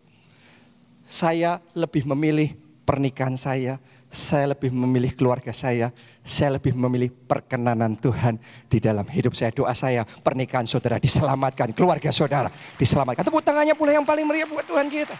[1.07, 2.55] Saya lebih memilih
[2.87, 5.90] pernikahan saya, saya lebih memilih keluarga saya,
[6.23, 8.38] saya lebih memilih perkenanan Tuhan
[8.71, 9.51] di dalam hidup saya.
[9.51, 13.27] Doa saya, pernikahan saudara diselamatkan, keluarga saudara diselamatkan.
[13.27, 15.16] Tepuk tangannya pula yang paling meriah buat Tuhan kita.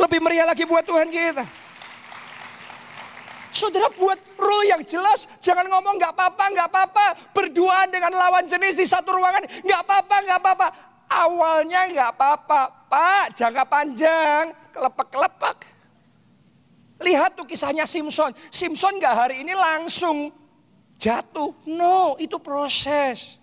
[0.00, 1.44] Lebih meriah lagi buat Tuhan kita.
[3.52, 7.06] Saudara buat rule yang jelas, jangan ngomong nggak apa-apa, nggak apa-apa.
[7.36, 10.66] Berduaan dengan lawan jenis di satu ruangan, nggak apa-apa, nggak apa-apa.
[11.12, 15.81] Awalnya nggak apa-apa, Pak, jangka panjang, kelepak-kelepak.
[17.02, 18.30] Lihat tuh kisahnya Simpson.
[18.48, 20.30] Simpson gak hari ini langsung
[21.02, 21.50] jatuh.
[21.66, 23.42] No, itu proses.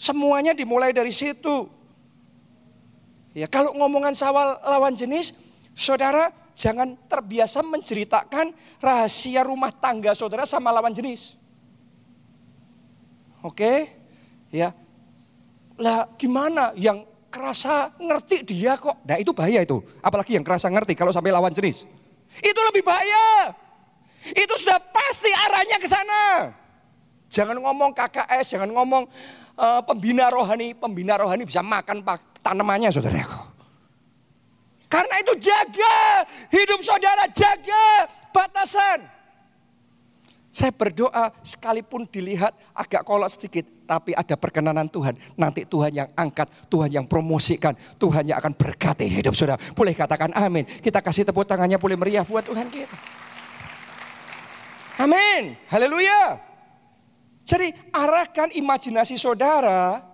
[0.00, 1.68] Semuanya dimulai dari situ.
[3.36, 5.36] Ya, kalau ngomongan sawal lawan jenis,
[5.76, 8.50] saudara jangan terbiasa menceritakan
[8.82, 11.38] rahasia rumah tangga saudara sama lawan jenis.
[13.44, 13.94] Oke?
[14.50, 14.74] Ya.
[15.78, 18.98] Lah gimana yang kerasa ngerti dia kok.
[19.06, 19.78] Nah itu bahaya itu.
[20.02, 21.86] Apalagi yang kerasa ngerti kalau sampai lawan jenis.
[22.42, 23.54] Itu lebih bahaya.
[24.34, 26.52] Itu sudah pasti arahnya ke sana.
[27.28, 29.04] Jangan ngomong KKS, jangan ngomong
[29.56, 30.72] uh, pembina rohani.
[30.72, 32.00] Pembina rohani bisa makan
[32.40, 33.48] tanamannya saudaraku.
[34.88, 39.04] Karena itu jaga hidup saudara, jaga batasan.
[40.48, 45.16] Saya berdoa sekalipun dilihat agak kolot sedikit, tapi ada perkenanan Tuhan.
[45.40, 49.56] Nanti Tuhan yang angkat, Tuhan yang promosikan, Tuhan yang akan berkati hidup saudara.
[49.72, 50.68] Boleh katakan amin.
[50.68, 52.96] Kita kasih tepuk tangannya boleh meriah buat Tuhan kita.
[55.00, 55.56] Amin.
[55.72, 56.36] Haleluya.
[57.48, 60.04] Jadi arahkan imajinasi saudara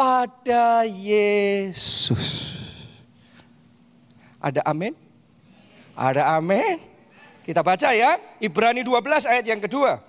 [0.00, 2.56] pada Yesus.
[4.40, 4.96] Ada amin?
[5.92, 6.80] Ada amin?
[7.44, 10.00] Kita baca ya, Ibrani 12 ayat yang kedua.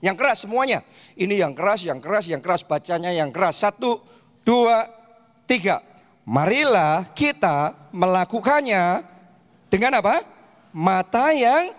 [0.00, 0.80] Yang keras semuanya.
[1.18, 2.62] Ini yang keras, yang keras, yang keras.
[2.62, 3.58] Bacanya yang keras.
[3.58, 3.98] Satu,
[4.46, 4.86] dua,
[5.50, 5.82] tiga.
[6.22, 9.02] Marilah kita melakukannya
[9.66, 10.22] dengan apa?
[10.70, 11.74] Mata yang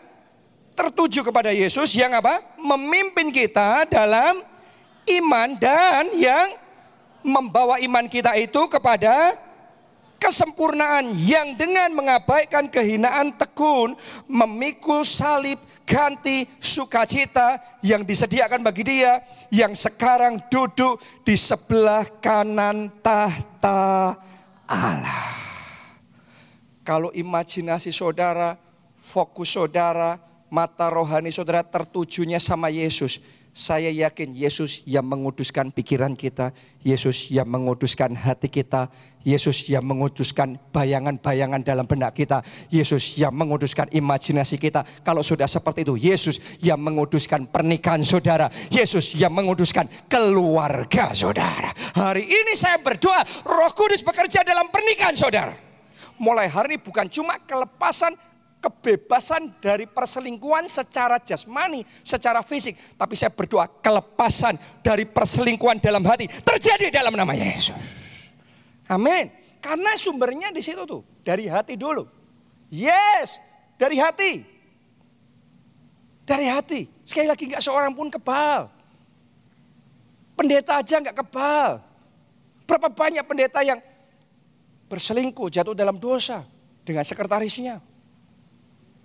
[0.76, 2.44] tertuju kepada Yesus yang apa?
[2.60, 4.44] Memimpin kita dalam
[5.08, 6.60] iman dan yang
[7.24, 9.36] membawa iman kita itu kepada
[10.20, 13.96] kesempurnaan yang dengan mengabaikan kehinaan tekun
[14.28, 24.14] memikul salib ganti sukacita yang disediakan bagi dia yang sekarang duduk di sebelah kanan tahta
[24.70, 25.26] Allah.
[26.86, 28.54] Kalau imajinasi saudara,
[29.02, 33.22] fokus saudara, mata rohani saudara tertujunya sama Yesus,
[33.60, 38.88] saya yakin Yesus yang menguduskan pikiran kita, Yesus yang menguduskan hati kita,
[39.28, 42.40] Yesus yang menguduskan bayangan-bayangan dalam benak kita.
[42.72, 44.88] Yesus yang menguduskan imajinasi kita.
[45.04, 48.48] Kalau sudah seperti itu, Yesus yang menguduskan pernikahan saudara.
[48.72, 51.76] Yesus yang menguduskan keluarga saudara.
[52.00, 55.52] Hari ini saya berdoa, roh kudus bekerja dalam pernikahan saudara.
[56.16, 58.16] Mulai hari ini bukan cuma kelepasan
[58.60, 62.76] kebebasan dari perselingkuhan secara jasmani, secara fisik.
[63.00, 67.76] Tapi saya berdoa kelepasan dari perselingkuhan dalam hati terjadi dalam nama Yesus.
[68.92, 69.32] Amin.
[69.60, 72.08] Karena sumbernya di situ tuh, dari hati dulu.
[72.72, 73.40] Yes,
[73.76, 74.44] dari hati.
[76.24, 76.82] Dari hati.
[77.04, 78.70] Sekali lagi nggak seorang pun kebal.
[80.38, 81.84] Pendeta aja nggak kebal.
[82.64, 83.82] Berapa banyak pendeta yang
[84.88, 86.46] berselingkuh, jatuh dalam dosa
[86.86, 87.82] dengan sekretarisnya,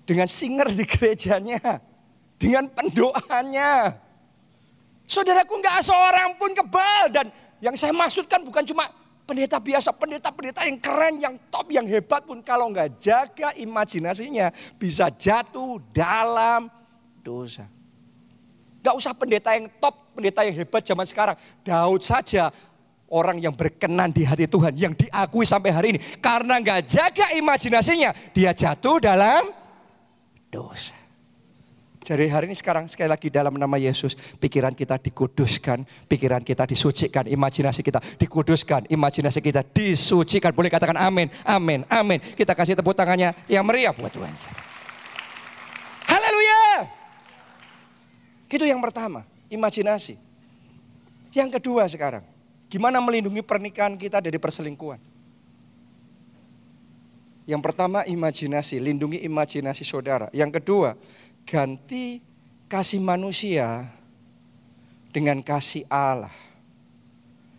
[0.05, 1.81] dengan singer di gerejanya,
[2.37, 3.97] dengan pendoanya.
[5.05, 7.27] Saudaraku nggak seorang pun kebal dan
[7.61, 8.89] yang saya maksudkan bukan cuma
[9.25, 15.09] pendeta biasa, pendeta-pendeta yang keren, yang top, yang hebat pun kalau nggak jaga imajinasinya bisa
[15.13, 16.69] jatuh dalam
[17.25, 17.65] dosa.
[18.85, 21.41] Gak usah pendeta yang top, pendeta yang hebat zaman sekarang.
[21.65, 22.53] Daud saja
[23.09, 26.01] orang yang berkenan di hati Tuhan, yang diakui sampai hari ini.
[26.21, 29.64] Karena nggak jaga imajinasinya, dia jatuh dalam
[30.55, 30.95] dosa.
[32.05, 37.25] Jadi hari ini sekarang sekali lagi dalam nama Yesus, pikiran kita dikuduskan, pikiran kita disucikan,
[37.25, 40.53] imajinasi kita dikuduskan, imajinasi kita disucikan.
[40.53, 42.21] Boleh katakan amin, amin, amin.
[42.21, 44.29] Kita kasih tepuk tangannya yang meriah buat Tuhan.
[46.13, 46.93] Haleluya.
[48.53, 50.21] Itu yang pertama, imajinasi.
[51.33, 52.23] Yang kedua sekarang,
[52.69, 55.14] gimana melindungi pernikahan kita dari perselingkuhan?
[57.45, 60.33] Yang pertama imajinasi, lindungi imajinasi saudara.
[60.33, 60.97] Yang kedua,
[61.45, 62.25] ganti
[62.73, 63.85] kasih manusia
[65.13, 66.33] dengan kasih Allah.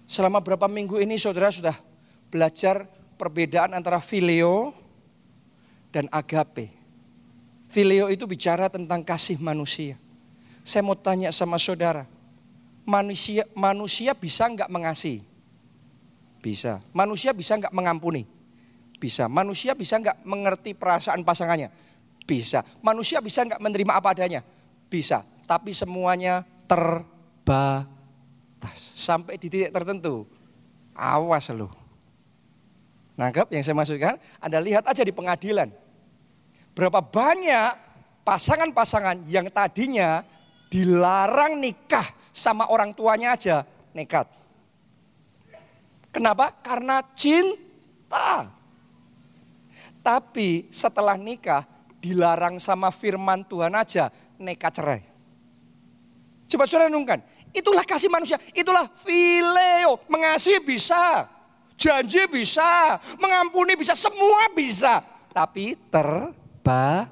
[0.10, 1.78] Selama berapa minggu ini saudara sudah
[2.34, 4.74] belajar perbedaan antara filio
[5.93, 6.74] dan agape.
[7.69, 9.98] Filio itu bicara tentang kasih manusia.
[10.65, 12.10] Saya mau tanya sama saudara,
[12.89, 15.21] manusia manusia bisa nggak mengasihi?
[16.41, 16.82] Bisa.
[16.93, 18.35] Manusia bisa nggak mengampuni?
[18.95, 19.27] Bisa.
[19.27, 21.69] Manusia bisa nggak mengerti perasaan pasangannya?
[22.25, 22.65] Bisa.
[22.81, 24.41] Manusia bisa nggak menerima apa adanya?
[24.89, 25.21] Bisa.
[25.45, 27.77] Tapi semuanya terbatas.
[28.95, 30.25] Sampai di titik tertentu.
[30.95, 31.69] Awas loh.
[33.15, 34.19] Nangkap yang saya maksudkan?
[34.43, 35.71] Anda lihat aja di pengadilan.
[36.75, 37.71] Berapa banyak
[38.27, 40.19] pasangan-pasangan yang tadinya
[40.67, 42.03] dilarang nikah
[42.36, 43.63] sama orang tuanya aja
[43.95, 44.27] nekat.
[46.12, 46.52] Kenapa?
[46.60, 48.52] Karena cinta.
[50.06, 51.65] Tapi setelah nikah
[51.97, 55.01] dilarang sama firman Tuhan aja nekat cerai.
[56.45, 61.25] Coba saudara renungkan, itulah kasih manusia, itulah fileo, mengasihi bisa,
[61.73, 65.01] janji bisa, mengampuni bisa, semua bisa.
[65.33, 67.10] Tapi terbatas,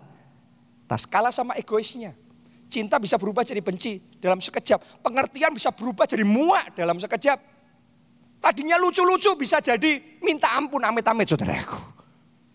[1.09, 2.13] kalah sama egoisnya.
[2.69, 5.01] Cinta bisa berubah jadi benci dalam sekejap.
[5.01, 7.41] Pengertian bisa berubah jadi muak dalam sekejap.
[8.37, 11.92] Tadinya lucu-lucu bisa jadi minta ampun amit-amit saudaraku.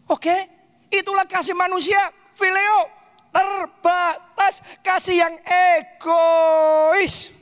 [0.09, 0.49] Oke,
[0.89, 2.01] itulah kasih manusia,
[2.33, 2.89] fileo,
[3.29, 7.37] terbatas, kasih yang egois.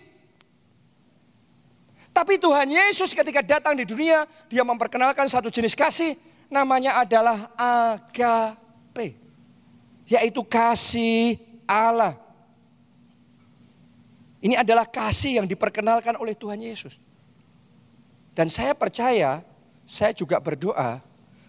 [2.11, 6.19] Tapi Tuhan Yesus ketika datang di dunia, dia memperkenalkan satu jenis kasih,
[6.51, 9.14] namanya adalah agape.
[10.11, 11.39] Yaitu kasih
[11.69, 12.19] Allah.
[14.43, 16.99] Ini adalah kasih yang diperkenalkan oleh Tuhan Yesus.
[18.33, 19.43] Dan saya percaya,
[19.85, 21.03] saya juga berdoa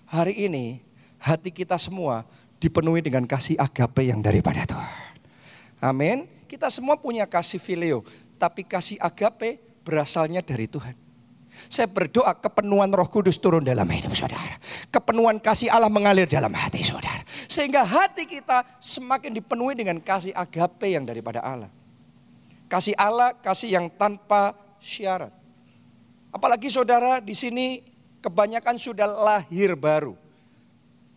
[0.07, 0.86] hari ini
[1.18, 2.26] hati kita semua
[2.57, 5.13] dipenuhi dengan kasih agape yang daripada Tuhan.
[5.78, 6.26] Amin.
[6.47, 8.01] Kita semua punya kasih filio,
[8.41, 10.95] tapi kasih agape berasalnya dari Tuhan.
[11.68, 14.61] Saya berdoa kepenuhan roh kudus turun dalam hidup saudara.
[14.93, 17.26] Kepenuhan kasih Allah mengalir dalam hati saudara.
[17.49, 21.74] Sehingga hati kita semakin dipenuhi dengan kasih agape yang daripada Allah.
[22.70, 25.34] Kasih Allah, kasih yang tanpa syarat.
[26.30, 27.82] Apalagi saudara di sini
[28.22, 30.26] kebanyakan sudah lahir baru.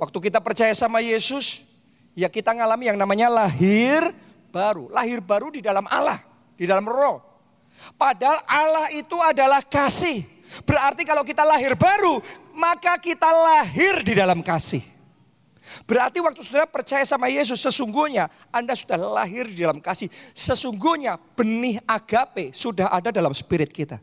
[0.01, 1.69] Waktu kita percaya sama Yesus,
[2.17, 4.17] ya kita ngalami yang namanya lahir
[4.49, 4.89] baru.
[4.89, 6.25] Lahir baru di dalam Allah,
[6.57, 7.21] di dalam roh.
[8.01, 10.25] Padahal Allah itu adalah kasih.
[10.65, 12.17] Berarti kalau kita lahir baru,
[12.57, 14.81] maka kita lahir di dalam kasih.
[15.85, 20.09] Berarti waktu saudara percaya sama Yesus, sesungguhnya Anda sudah lahir di dalam kasih.
[20.33, 24.01] Sesungguhnya benih agape sudah ada dalam spirit kita.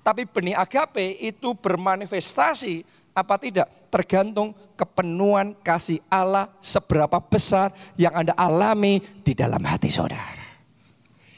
[0.00, 3.75] Tapi benih agape itu bermanifestasi apa tidak?
[3.86, 10.46] Tergantung kepenuhan kasih Allah seberapa besar yang Anda alami di dalam hati saudara.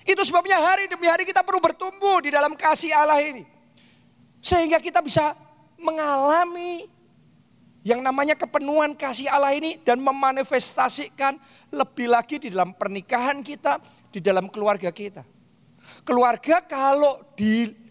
[0.08, 3.44] Itu sebabnya hari demi hari kita perlu bertumbuh di dalam kasih Allah ini.
[4.40, 5.36] Sehingga kita bisa
[5.76, 6.88] mengalami
[7.86, 11.38] yang namanya kepenuhan kasih Allah ini dan memanifestasikan
[11.72, 13.78] lebih lagi di dalam pernikahan kita,
[14.12, 15.22] di dalam keluarga kita.
[16.04, 17.87] Keluarga kalau di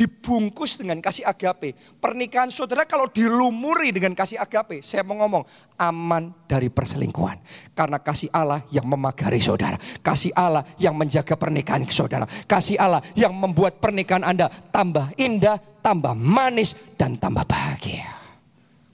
[0.00, 1.76] dibungkus dengan kasih agape.
[2.00, 5.44] Pernikahan saudara kalau dilumuri dengan kasih agape, saya mau ngomong
[5.76, 7.36] aman dari perselingkuhan.
[7.76, 9.76] Karena kasih Allah yang memagari saudara.
[10.00, 12.24] Kasih Allah yang menjaga pernikahan saudara.
[12.48, 18.08] Kasih Allah yang membuat pernikahan Anda tambah indah, tambah manis, dan tambah bahagia.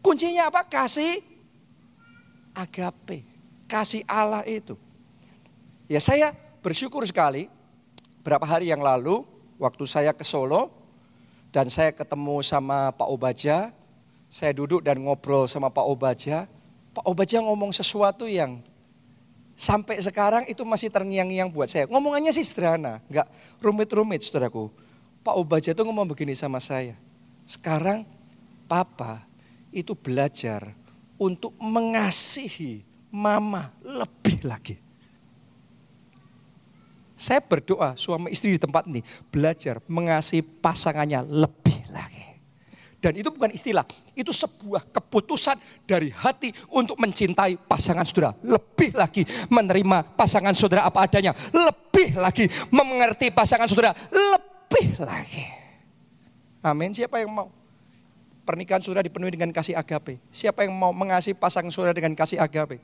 [0.02, 0.66] Kuncinya apa?
[0.66, 1.22] Kasih
[2.50, 3.22] agape.
[3.70, 4.74] Kasih Allah itu.
[5.86, 6.34] Ya saya
[6.66, 7.46] bersyukur sekali
[8.26, 9.22] berapa hari yang lalu
[9.54, 10.75] waktu saya ke Solo
[11.56, 13.72] dan saya ketemu sama Pak Obaja,
[14.28, 16.44] saya duduk dan ngobrol sama Pak Obaja.
[16.92, 18.60] Pak Obaja ngomong sesuatu yang
[19.56, 21.88] sampai sekarang itu masih terngiang-ngiang buat saya.
[21.88, 23.24] Ngomongannya sih sederhana, nggak
[23.64, 24.68] rumit-rumit saudaraku.
[25.24, 26.92] Pak Obaja itu ngomong begini sama saya.
[27.48, 28.04] Sekarang
[28.68, 29.24] papa
[29.72, 30.76] itu belajar
[31.16, 34.76] untuk mengasihi mama lebih lagi.
[37.16, 39.00] Saya berdoa suami istri di tempat ini
[39.32, 42.28] belajar mengasihi pasangannya lebih lagi.
[43.00, 45.56] Dan itu bukan istilah, itu sebuah keputusan
[45.88, 48.36] dari hati untuk mencintai pasangan saudara.
[48.44, 51.32] Lebih lagi menerima pasangan saudara apa adanya.
[51.56, 53.96] Lebih lagi mengerti pasangan saudara.
[54.12, 55.44] Lebih lagi.
[56.60, 56.92] Amin.
[56.92, 57.48] Siapa yang mau?
[58.44, 60.20] Pernikahan saudara dipenuhi dengan kasih agape.
[60.34, 62.82] Siapa yang mau mengasihi pasangan saudara dengan kasih agape?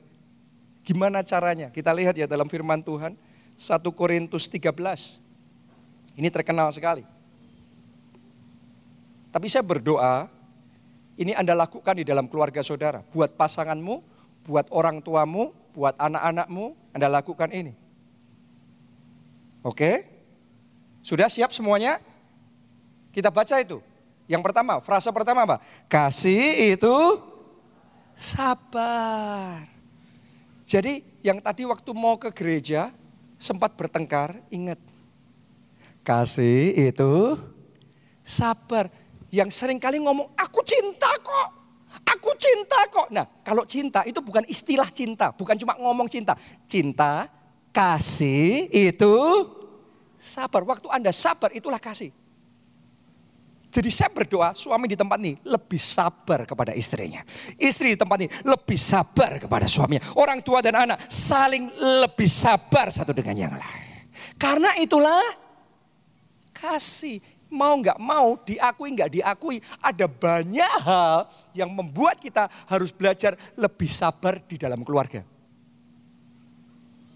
[0.87, 1.67] Gimana caranya?
[1.69, 3.15] Kita lihat ya dalam firman Tuhan
[3.57, 5.19] 1 Korintus 13.
[6.13, 7.05] Ini terkenal sekali.
[9.33, 10.29] Tapi saya berdoa,
[11.17, 13.01] ini Anda lakukan di dalam keluarga saudara.
[13.09, 14.05] Buat pasanganmu,
[14.45, 17.73] buat orang tuamu, buat anak-anakmu, Anda lakukan ini.
[19.65, 20.05] Oke?
[21.01, 21.97] Sudah siap semuanya?
[23.09, 23.81] Kita baca itu.
[24.29, 25.57] Yang pertama, frasa pertama apa?
[25.89, 26.95] Kasih itu
[28.15, 29.65] sabar.
[30.63, 32.93] Jadi yang tadi waktu mau ke gereja,
[33.43, 34.79] sempat bertengkar, ingat.
[36.07, 37.35] Kasih itu
[38.23, 38.87] sabar.
[39.27, 41.49] Yang sering kali ngomong, aku cinta kok.
[42.07, 43.11] Aku cinta kok.
[43.11, 45.35] Nah kalau cinta itu bukan istilah cinta.
[45.35, 46.39] Bukan cuma ngomong cinta.
[46.63, 47.27] Cinta,
[47.75, 49.15] kasih itu
[50.15, 50.63] sabar.
[50.63, 52.22] Waktu Anda sabar itulah kasih.
[53.73, 57.25] Jadi saya berdoa suami di tempat ini lebih sabar kepada istrinya.
[57.57, 60.13] Istri di tempat ini lebih sabar kepada suaminya.
[60.13, 61.73] Orang tua dan anak saling
[62.05, 64.13] lebih sabar satu dengan yang lain.
[64.37, 65.25] Karena itulah
[66.53, 67.17] kasih.
[67.53, 69.57] Mau nggak mau, diakui nggak diakui.
[69.81, 75.25] Ada banyak hal yang membuat kita harus belajar lebih sabar di dalam keluarga.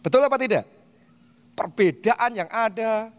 [0.01, 0.65] Betul apa tidak?
[1.57, 3.13] Perbedaan yang ada,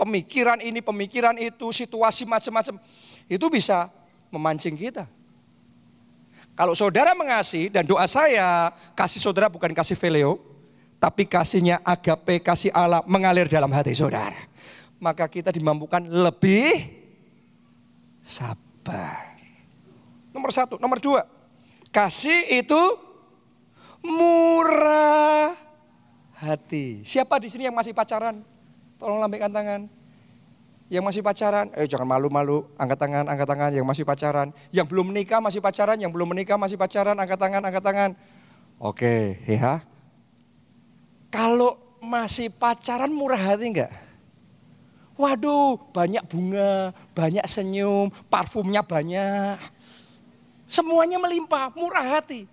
[0.00, 2.80] pemikiran ini, pemikiran itu, situasi macam-macam.
[3.28, 3.92] Itu bisa
[4.32, 5.04] memancing kita.
[6.56, 10.40] Kalau saudara mengasihi dan doa saya, kasih saudara bukan kasih veleo,
[10.96, 14.36] tapi kasihnya agape, kasih Allah mengalir dalam hati saudara.
[15.00, 17.00] Maka kita dimampukan lebih
[18.24, 19.36] sabar.
[20.32, 20.76] Nomor satu.
[20.76, 21.24] Nomor dua.
[21.88, 22.82] Kasih itu
[24.04, 25.56] murah
[26.36, 27.00] hati.
[27.04, 28.44] Siapa di sini yang masih pacaran?
[29.00, 29.88] Tolong lambaikan tangan.
[30.92, 33.70] Yang masih pacaran, eh jangan malu-malu, angkat tangan, angkat tangan.
[33.72, 37.62] Yang masih pacaran, yang belum menikah masih pacaran, yang belum menikah masih pacaran, angkat tangan,
[37.64, 38.10] angkat tangan.
[38.76, 39.80] Oke, ya.
[41.32, 43.92] Kalau masih pacaran murah hati enggak?
[45.16, 49.56] Waduh, banyak bunga, banyak senyum, parfumnya banyak.
[50.68, 52.48] Semuanya melimpah, murah hati.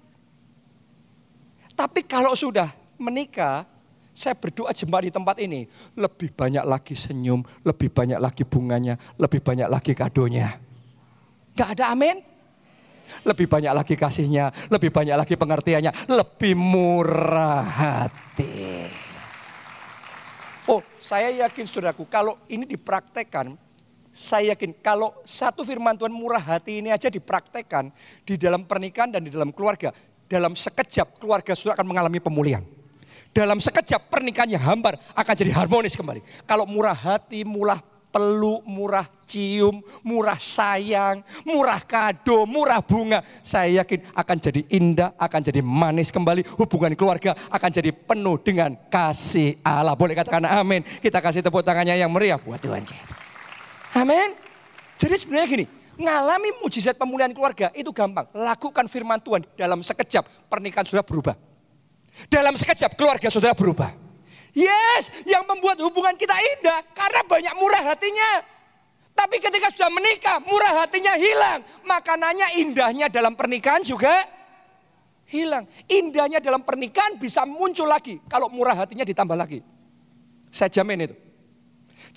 [1.75, 2.69] Tapi kalau sudah
[2.99, 3.63] menikah,
[4.17, 5.69] saya berdoa jemaat di tempat ini.
[5.93, 10.57] Lebih banyak lagi senyum, lebih banyak lagi bunganya, lebih banyak lagi kadonya.
[11.53, 12.25] Gak ada amin?
[13.21, 18.89] Lebih banyak lagi kasihnya, lebih banyak lagi pengertiannya, lebih murah hati.
[20.65, 23.55] Oh, saya yakin saudaraku, kalau ini dipraktekkan,
[24.11, 27.93] saya yakin kalau satu firman Tuhan murah hati ini aja dipraktekkan
[28.27, 29.95] di dalam pernikahan dan di dalam keluarga,
[30.27, 32.65] dalam sekejap keluarga saudara akan mengalami pemulihan
[33.31, 36.21] dalam sekejap pernikahannya hambar akan jadi harmonis kembali.
[36.45, 43.21] Kalau murah hati, murah peluk, murah cium, murah sayang, murah kado, murah bunga.
[43.45, 46.57] Saya yakin akan jadi indah, akan jadi manis kembali.
[46.57, 49.93] Hubungan keluarga akan jadi penuh dengan kasih Allah.
[49.93, 50.81] Boleh katakan amin.
[50.81, 52.83] Kita kasih tepuk tangannya yang meriah buat Tuhan.
[53.93, 54.33] Amin.
[54.97, 55.65] Jadi sebenarnya gini,
[56.01, 58.25] ngalami mujizat pemulihan keluarga itu gampang.
[58.33, 61.46] Lakukan firman Tuhan dalam sekejap pernikahan sudah berubah.
[62.25, 63.93] Dalam sekejap keluarga saudara berubah.
[64.57, 68.41] Yes, yang membuat hubungan kita indah karena banyak murah hatinya.
[69.13, 71.61] Tapi ketika sudah menikah, murah hatinya hilang.
[71.85, 74.25] Makanannya indahnya dalam pernikahan juga
[75.29, 75.65] hilang.
[75.85, 79.61] Indahnya dalam pernikahan bisa muncul lagi kalau murah hatinya ditambah lagi.
[80.49, 81.15] Saya jamin itu.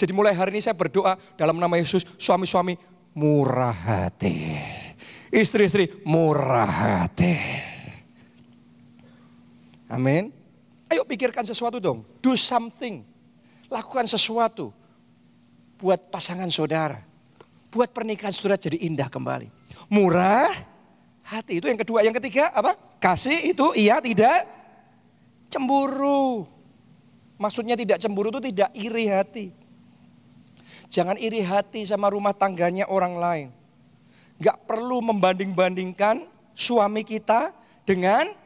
[0.01, 2.77] Jadi mulai hari ini saya berdoa dalam nama Yesus, suami-suami
[3.13, 4.57] murah hati.
[5.29, 7.37] Istri-istri murah hati.
[9.91, 10.31] Amin.
[10.87, 12.07] Ayo pikirkan sesuatu dong.
[12.23, 13.03] Do something.
[13.67, 14.71] Lakukan sesuatu.
[15.83, 17.03] Buat pasangan saudara.
[17.75, 19.51] Buat pernikahan saudara jadi indah kembali.
[19.91, 20.51] Murah
[21.27, 21.59] hati.
[21.59, 22.07] Itu yang kedua.
[22.07, 22.79] Yang ketiga apa?
[23.03, 24.47] Kasih itu iya tidak
[25.51, 26.47] cemburu.
[27.41, 29.47] Maksudnya tidak cemburu itu tidak iri hati.
[30.91, 33.49] Jangan iri hati sama rumah tangganya orang lain.
[34.43, 37.55] Gak perlu membanding-bandingkan suami kita
[37.87, 38.40] dengan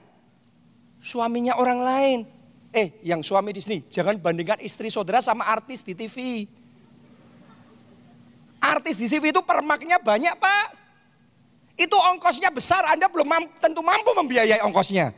[1.04, 2.18] suaminya orang lain.
[2.74, 6.48] Eh, yang suami di sini, jangan bandingkan istri saudara sama artis di TV.
[8.58, 10.66] Artis di TV itu permaknya banyak, Pak.
[11.78, 15.14] Itu ongkosnya besar, Anda belum mampu, tentu mampu membiayai ongkosnya.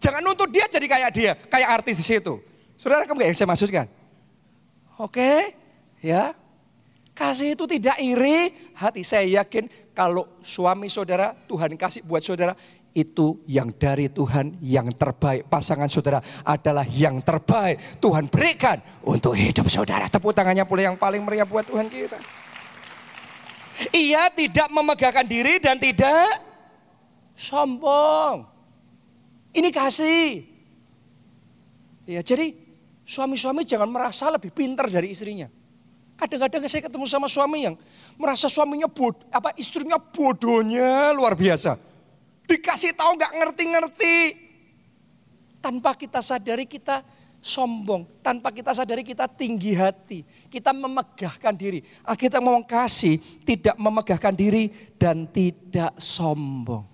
[0.00, 2.40] Jangan nuntut dia jadi kayak dia, kayak artis di situ.
[2.80, 3.86] Saudara kamu yang saya maksudkan?
[4.96, 5.52] Oke,
[6.00, 6.32] ya.
[7.14, 9.04] Kasih itu tidak iri hati.
[9.04, 12.56] Saya yakin kalau suami saudara, Tuhan kasih buat saudara,
[12.94, 15.50] itu yang dari Tuhan yang terbaik.
[15.50, 20.06] Pasangan saudara adalah yang terbaik Tuhan berikan untuk hidup saudara.
[20.06, 22.16] Tepuk tangannya pula yang paling meriah buat Tuhan kita.
[23.90, 26.38] Ia tidak memegahkan diri dan tidak
[27.34, 28.46] sombong.
[29.50, 30.46] Ini kasih.
[32.06, 32.54] Ya, jadi
[33.02, 35.50] suami-suami jangan merasa lebih pintar dari istrinya.
[36.14, 37.74] Kadang-kadang saya ketemu sama suami yang
[38.14, 41.93] merasa suaminya bod, apa istrinya bodohnya luar biasa.
[42.44, 44.16] Dikasih tahu nggak ngerti-ngerti.
[45.64, 47.00] Tanpa kita sadari kita
[47.44, 48.08] sombong.
[48.24, 50.24] Tanpa kita sadari kita tinggi hati.
[50.52, 51.80] Kita memegahkan diri.
[52.04, 56.84] Ah, kita mau kasih tidak memegahkan diri dan tidak sombong.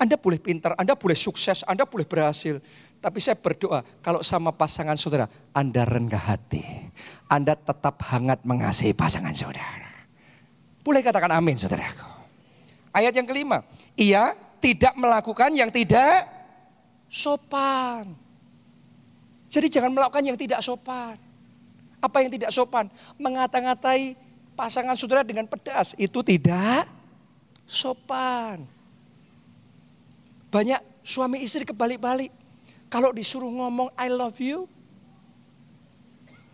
[0.00, 2.60] Anda boleh pintar, Anda boleh sukses, Anda boleh berhasil.
[3.00, 6.64] Tapi saya berdoa kalau sama pasangan saudara, Anda rendah hati.
[7.28, 10.08] Anda tetap hangat mengasihi pasangan saudara.
[10.84, 12.13] Boleh katakan amin saudaraku.
[12.94, 13.66] Ayat yang kelima,
[13.98, 16.30] ia tidak melakukan yang tidak
[17.10, 18.14] sopan.
[19.50, 21.18] Jadi jangan melakukan yang tidak sopan.
[21.98, 22.86] Apa yang tidak sopan?
[23.18, 24.14] Mengata-ngatai
[24.54, 25.98] pasangan saudara dengan pedas.
[25.98, 26.86] Itu tidak
[27.66, 28.64] sopan.
[30.48, 32.30] Banyak suami istri kebalik-balik.
[32.88, 34.70] Kalau disuruh ngomong I love you,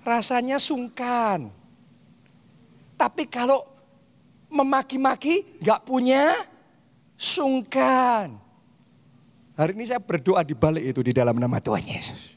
[0.02, 1.52] rasanya sungkan.
[2.96, 3.64] Tapi kalau
[4.50, 6.34] memaki-maki, nggak punya
[7.14, 8.36] sungkan.
[9.54, 12.34] Hari ini saya berdoa di balik itu di dalam nama Tuhan Yesus.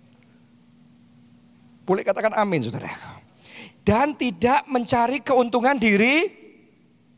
[1.84, 2.94] Boleh katakan amin saudara.
[3.84, 6.32] Dan tidak mencari keuntungan diri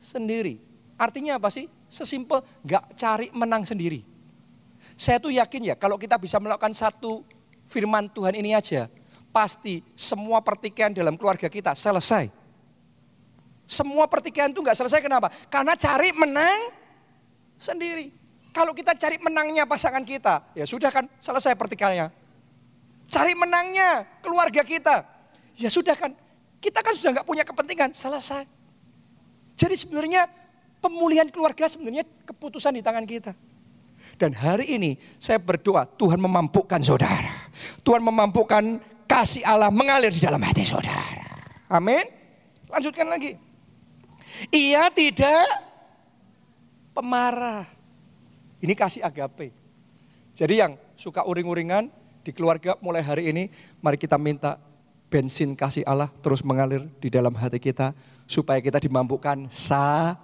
[0.02, 0.58] sendiri.
[0.98, 1.70] Artinya apa sih?
[1.86, 4.02] Sesimpel gak cari menang sendiri.
[4.98, 7.22] Saya tuh yakin ya kalau kita bisa melakukan satu
[7.70, 8.89] firman Tuhan ini aja.
[9.30, 12.45] Pasti semua pertikaian dalam keluarga kita selesai
[13.66, 15.34] Semua pertikaian itu nggak selesai kenapa?
[15.49, 16.70] Karena cari menang
[17.57, 18.13] sendiri.
[18.55, 22.07] Kalau kita cari menangnya pasangan kita, ya sudah kan selesai pertikaiannya.
[23.11, 25.03] Cari menangnya keluarga kita,
[25.59, 26.16] ya sudah kan.
[26.63, 28.47] Kita kan sudah nggak punya kepentingan, selesai.
[29.59, 30.26] Jadi sebenarnya
[30.80, 33.36] pemulihan keluarga sebenarnya keputusan di tangan kita.
[34.16, 37.51] Dan hari ini saya berdoa Tuhan memampukan saudara.
[37.84, 41.28] Tuhan memampukan kasih Allah mengalir di dalam hati saudara.
[41.68, 42.07] Amin.
[42.72, 43.45] Lanjutkan lagi.
[44.51, 45.45] Ia tidak
[46.95, 47.67] pemarah.
[48.63, 49.51] Ini kasih agape.
[50.36, 51.91] Jadi yang suka uring-uringan
[52.25, 53.43] di keluarga mulai hari ini,
[53.83, 54.57] mari kita minta
[55.11, 57.93] bensin kasih Allah terus mengalir di dalam hati kita
[58.25, 60.19] supaya kita dimampukan sabar.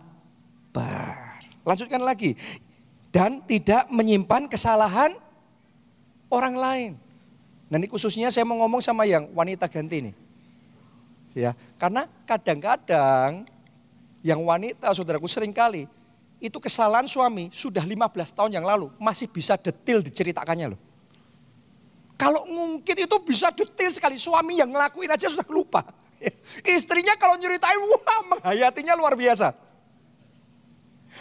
[1.62, 2.34] Lanjutkan lagi.
[3.12, 5.12] Dan tidak menyimpan kesalahan
[6.32, 6.92] orang lain.
[7.68, 10.12] Nah ini khususnya saya mau ngomong sama yang wanita ganti ini.
[11.32, 13.48] Ya, karena kadang-kadang
[14.22, 15.90] yang wanita saudaraku sering kali
[16.42, 20.82] itu kesalahan suami sudah 15 tahun yang lalu masih bisa detil diceritakannya loh.
[22.18, 25.82] Kalau mungkin itu bisa detil sekali suami yang ngelakuin aja sudah lupa.
[26.78, 29.54] Istrinya kalau nyeritain wah menghayatinya luar biasa.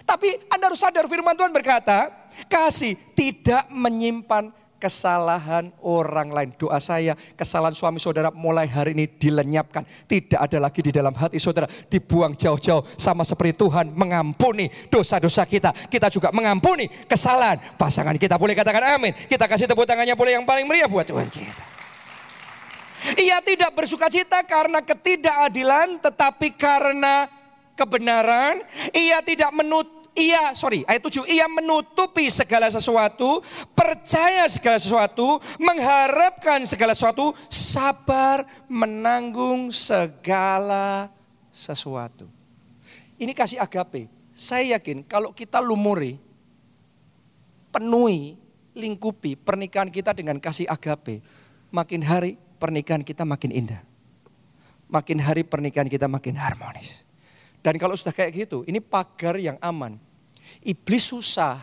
[0.04, 2.08] Tapi Anda harus sadar firman Tuhan berkata,
[2.48, 6.50] kasih tidak menyimpan kesalahan orang lain.
[6.56, 9.84] Doa saya, kesalahan suami saudara mulai hari ini dilenyapkan.
[10.08, 11.68] Tidak ada lagi di dalam hati saudara.
[11.68, 15.76] Dibuang jauh-jauh sama seperti Tuhan mengampuni dosa-dosa kita.
[15.92, 18.40] Kita juga mengampuni kesalahan pasangan kita.
[18.40, 19.12] Boleh katakan amin.
[19.28, 21.64] Kita kasih tepuk tangannya boleh yang paling meriah buat Tuhan kita.
[23.20, 27.28] Ia tidak bersuka cita karena ketidakadilan tetapi karena
[27.76, 28.60] kebenaran.
[28.92, 33.40] Ia tidak menut ia sorry ayat 7 ia menutupi segala sesuatu,
[33.72, 41.08] percaya segala sesuatu, mengharapkan segala sesuatu, sabar menanggung segala
[41.48, 42.28] sesuatu.
[43.16, 44.08] Ini kasih agape.
[44.36, 46.16] Saya yakin kalau kita lumuri,
[47.68, 48.40] penuhi,
[48.72, 51.20] lingkupi pernikahan kita dengan kasih agape,
[51.68, 53.82] makin hari pernikahan kita makin indah.
[54.90, 57.06] Makin hari pernikahan kita makin harmonis.
[57.60, 60.00] Dan kalau sudah kayak gitu, ini pagar yang aman.
[60.60, 61.56] Iblis susah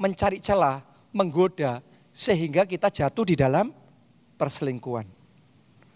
[0.00, 0.80] mencari celah,
[1.12, 1.84] menggoda,
[2.14, 3.74] sehingga kita jatuh di dalam
[4.40, 5.18] perselingkuhan.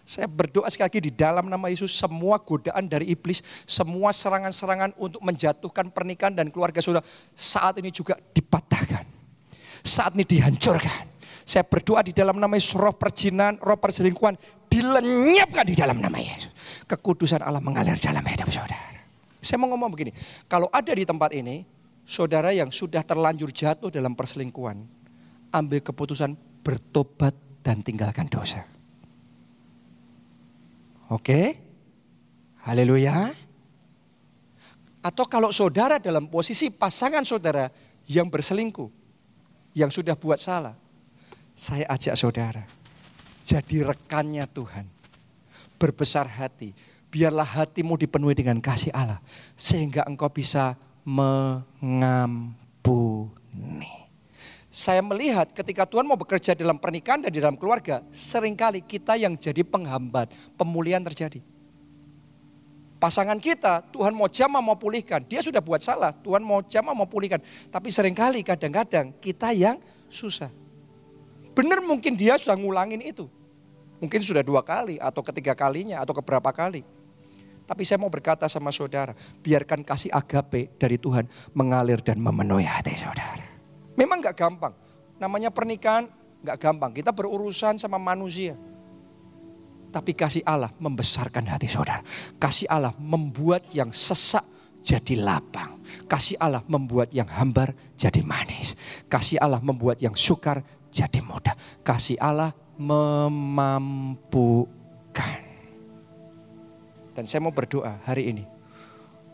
[0.03, 5.23] Saya berdoa sekali lagi di dalam nama Yesus semua godaan dari iblis, semua serangan-serangan untuk
[5.23, 9.07] menjatuhkan pernikahan dan keluarga saudara saat ini juga dipatahkan.
[9.79, 11.07] Saat ini dihancurkan.
[11.43, 14.35] Saya berdoa di dalam nama Yesus roh perjinan, roh perselingkuhan
[14.67, 16.51] dilenyapkan di dalam nama Yesus.
[16.83, 19.07] Kekudusan Allah mengalir dalam hidup saudara.
[19.43, 20.11] Saya mau ngomong begini,
[20.47, 21.67] kalau ada di tempat ini,
[22.03, 24.83] saudara yang sudah terlanjur jatuh dalam perselingkuhan,
[25.51, 28.67] ambil keputusan bertobat dan tinggalkan dosa.
[31.11, 31.59] Oke?
[32.63, 33.31] Haleluya.
[35.03, 37.67] Atau kalau saudara dalam posisi pasangan saudara
[38.07, 38.87] yang berselingkuh,
[39.75, 40.79] yang sudah buat salah,
[41.51, 42.63] saya ajak saudara,
[43.43, 44.87] jadi rekannya Tuhan.
[45.75, 46.71] Berbesar hati,
[47.11, 49.19] biarlah hatimu dipenuhi dengan kasih Allah.
[49.59, 52.63] Sehingga engkau bisa mengampuni.
[54.73, 59.13] Saya melihat ketika Tuhan mau bekerja dalam pernikahan dan di dalam keluarga, sering kali kita
[59.13, 61.45] yang jadi penghambat, pemulihan terjadi.
[62.97, 65.21] Pasangan kita, Tuhan mau jamah mau pulihkan.
[65.27, 67.43] Dia sudah buat salah, Tuhan mau jamah mau pulihkan.
[67.69, 69.77] Tapi sering kali kadang-kadang kita yang
[70.07, 70.49] susah.
[71.53, 73.29] Benar mungkin dia sudah ngulangin itu.
[74.01, 76.81] Mungkin sudah dua kali atau ketiga kalinya atau keberapa kali.
[77.63, 82.95] Tapi saya mau berkata sama saudara, biarkan kasih agape dari Tuhan mengalir dan memenuhi hati
[82.99, 83.43] saudara.
[83.95, 84.73] Memang gak gampang,
[85.21, 86.09] namanya pernikahan
[86.43, 86.91] gak gampang.
[86.91, 88.59] Kita berurusan sama manusia.
[89.93, 92.01] Tapi kasih Allah membesarkan hati saudara.
[92.41, 94.41] Kasih Allah membuat yang sesak
[94.81, 95.79] jadi lapang.
[96.09, 98.73] Kasih Allah membuat yang hambar jadi manis.
[99.05, 101.53] Kasih Allah membuat yang sukar jadi mudah.
[101.85, 104.23] Kasih Allah memampukan.
[107.13, 108.41] Dan saya mau berdoa hari ini.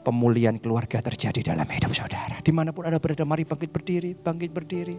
[0.03, 2.39] Pemulihan keluarga terjadi dalam hidup saudara.
[2.43, 4.97] Di mana pun ada berada, mari bangkit berdiri, bangkit berdiri.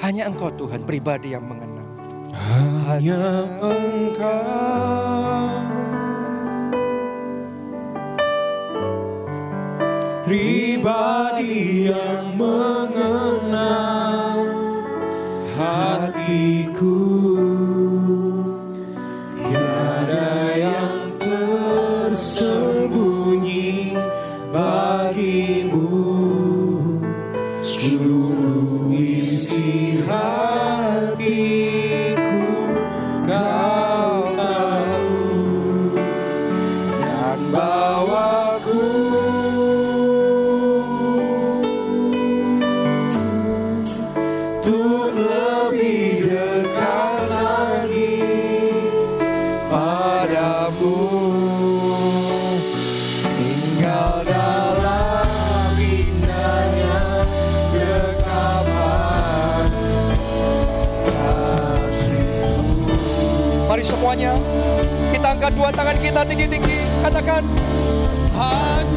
[0.00, 1.88] Hanya engkau Tuhan pribadi yang mengenal.
[2.88, 5.44] Hanya engkau.
[10.24, 13.51] Pribadi yang mengenal
[65.62, 67.06] dua tangan kita tinggi-tinggi.
[67.06, 67.46] Katakan
[68.34, 68.91] hanya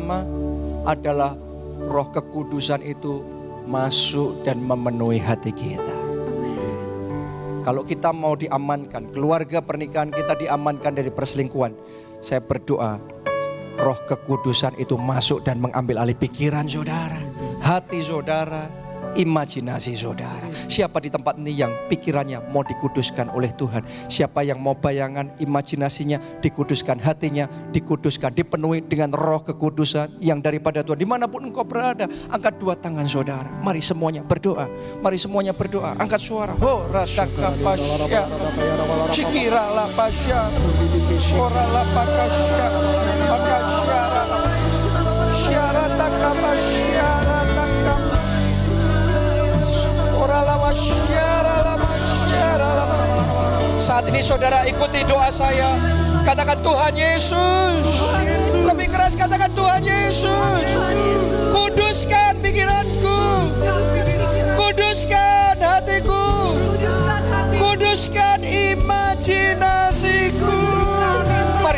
[0.00, 0.24] pertama
[0.88, 1.36] adalah
[1.92, 3.20] roh kekudusan itu
[3.68, 5.94] masuk dan memenuhi hati kita
[7.60, 11.76] kalau kita mau diamankan, keluarga pernikahan kita diamankan dari perselingkuhan.
[12.16, 12.96] Saya berdoa,
[13.76, 17.20] roh kekudusan itu masuk dan mengambil alih pikiran saudara,
[17.60, 18.64] hati saudara,
[19.16, 20.46] imajinasi saudara.
[20.70, 23.82] Siapa di tempat ini yang pikirannya mau dikuduskan oleh Tuhan?
[24.06, 31.00] Siapa yang mau bayangan imajinasinya dikuduskan, hatinya dikuduskan, dipenuhi dengan roh kekudusan yang daripada Tuhan.
[31.00, 33.48] Di mana pun engkau berada, angkat dua tangan saudara.
[33.62, 34.66] Mari semuanya berdoa.
[35.02, 35.96] Mari semuanya berdoa.
[35.98, 36.54] Angkat suara.
[36.60, 38.22] Ho rataka pasya.
[39.10, 40.46] Cikira la pasya.
[41.34, 42.66] Ora la pakasya.
[43.30, 44.00] Pakasya.
[45.40, 46.30] Syarataka
[53.80, 55.74] Saat ini saudara ikuti doa saya.
[56.22, 57.86] Katakan Tuhan Yesus.
[58.62, 60.66] Lebih keras katakan Tuhan Yesus.
[61.50, 62.99] Kuduskan pikiranku.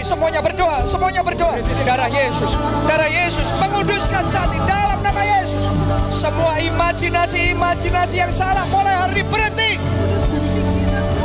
[0.03, 1.63] Mari semuanya berdoa, semuanya berdoa.
[1.87, 2.59] Darah Yesus,
[2.91, 5.63] darah Yesus menguduskan saat ini dalam nama Yesus.
[6.11, 9.79] Semua imajinasi-imajinasi yang salah mulai hari berhenti.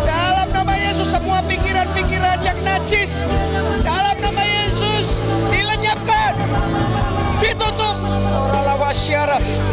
[0.05, 3.25] Dalam nama Yesus semua pikiran-pikiran yang najis
[3.81, 5.17] dalam nama Yesus
[5.49, 6.37] dilenyapkan,
[7.41, 7.97] ditutup.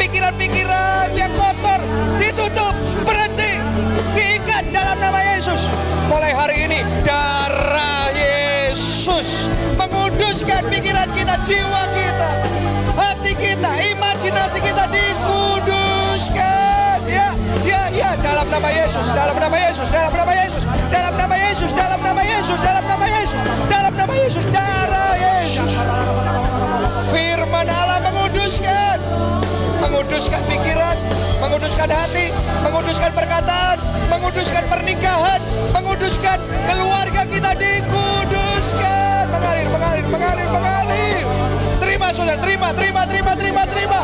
[0.00, 1.80] Pikiran-pikiran yang kotor
[2.16, 2.72] ditutup,
[3.04, 3.60] berhenti,
[4.16, 5.68] diikat dalam nama Yesus.
[6.08, 7.93] Mulai hari ini darah
[10.44, 12.28] menguduskan pikiran kita, jiwa kita,
[13.00, 16.28] hati kita, imajinasi kita dikuduskan.
[17.08, 17.32] Ya,
[17.64, 21.96] ya, ya, dalam nama Yesus, dalam nama Yesus, dalam nama Yesus, dalam nama Yesus, dalam
[22.04, 23.40] nama Yesus, dalam nama Yesus,
[23.72, 25.72] dalam nama Yesus, darah Yesus.
[27.08, 29.00] Firman Allah menguduskan,
[29.80, 31.00] menguduskan pikiran,
[31.40, 32.28] menguduskan hati,
[32.60, 33.80] menguduskan perkataan,
[34.12, 35.40] menguduskan pernikahan,
[35.72, 36.36] menguduskan
[36.68, 38.43] keluarga kita dikuduskan.
[38.64, 41.24] Mengalir, mengalir, mengalir, mengalir.
[41.84, 44.00] Terima saudara, terima, terima, terima, terima, terima.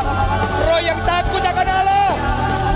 [0.69, 2.13] Roh yang takut akan Allah.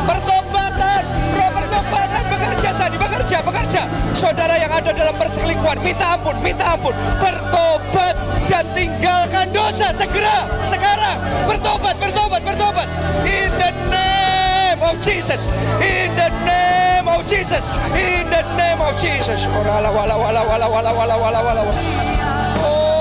[0.09, 1.01] Pertobatan,
[1.37, 3.81] roh pertobatan bekerja sani, bekerja, bekerja.
[4.17, 6.97] Saudara yang ada dalam perselingkuhan, minta ampun, minta ampun.
[7.21, 8.17] Bertobat
[8.49, 11.21] dan tinggalkan dosa segera, sekarang.
[11.45, 12.89] Bertobat, bertobat, bertobat.
[13.29, 15.53] In the name of Jesus.
[15.85, 17.69] In the name of Jesus.
[17.93, 19.45] In the name of Jesus.
[22.63, 22.95] Oh.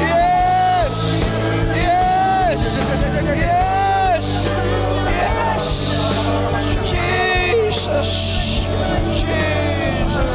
[0.00, 0.96] Yes.
[1.76, 2.62] Yes.
[3.36, 4.26] Yes.
[5.12, 5.64] Yes.
[6.84, 8.10] Jesus.
[9.20, 10.30] Jesus.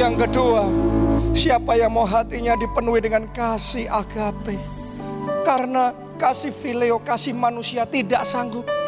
[0.00, 0.64] Yang kedua,
[1.34, 4.58] siapa yang mau hatinya dipenuhi dengan kasih agape?
[5.46, 8.79] Karena kasih fileo, kasih manusia tidak sanggup.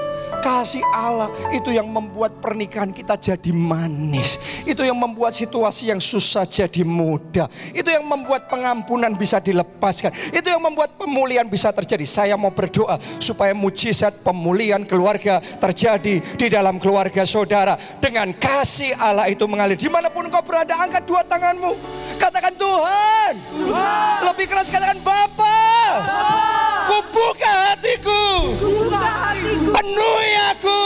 [0.42, 4.34] Kasih Allah itu yang membuat pernikahan kita jadi manis.
[4.66, 7.46] Itu yang membuat situasi yang susah jadi mudah.
[7.70, 10.10] Itu yang membuat pengampunan bisa dilepaskan.
[10.34, 12.02] Itu yang membuat pemulihan bisa terjadi.
[12.02, 17.78] Saya mau berdoa supaya mujizat pemulihan keluarga terjadi di dalam keluarga saudara.
[18.02, 19.78] Dengan kasih Allah itu mengalir.
[19.78, 21.78] Di mana pun kau berada, angkat dua tanganmu.
[22.18, 23.32] Katakan Tuhan.
[24.26, 25.54] Lebih keras katakan Bapa.
[26.90, 28.22] Kubuka hatiku.
[29.70, 30.82] Penuhi aku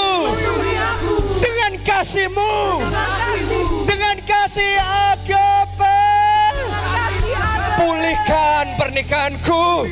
[1.43, 2.57] dengan kasihmu,
[3.87, 4.77] dengan kasih
[5.13, 6.03] agape.
[7.77, 9.91] Pulihkan pernikahanku,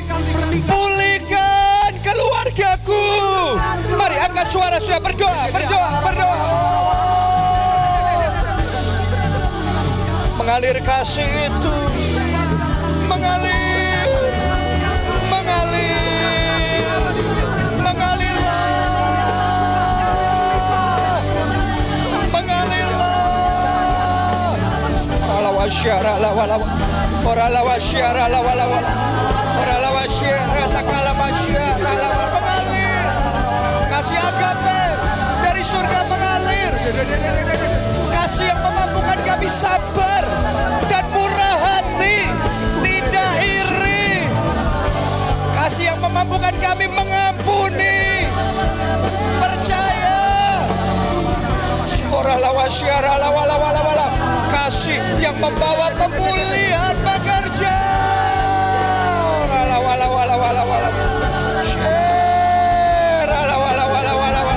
[0.67, 3.07] pulihkan keluargaku.
[3.95, 6.39] Mari angkat suara sudah berdoa, berdoa, berdoa.
[10.41, 11.77] Mengalir kasih itu.
[25.65, 26.57] Ala wasyara la wala
[27.25, 28.93] ora la wasyara la wala wala
[29.57, 33.05] ora la wasyara takala la wala mengalir.
[33.89, 34.83] Kasih agape
[35.41, 36.73] dari surga mengalir.
[38.13, 40.29] Kasih yang memampukan kami sabar
[40.93, 42.29] dan murah hati,
[42.85, 44.29] tidak iri.
[45.57, 48.29] Kasih yang memampukan kami mengampuni,
[49.41, 50.21] percaya.
[52.13, 54.34] Ora lawa syara lawa lawa lawa lawa.
[54.55, 57.75] Kasih yang membawa pemulihan pekerja.
[59.45, 61.03] Ora lawa lawa lawa lawa lawa.
[61.67, 64.55] Syara lawa lawa lawa lawa.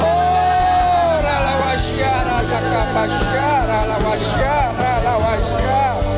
[0.00, 6.08] Ora lawa syara takapa syara lawa syara lawa syara.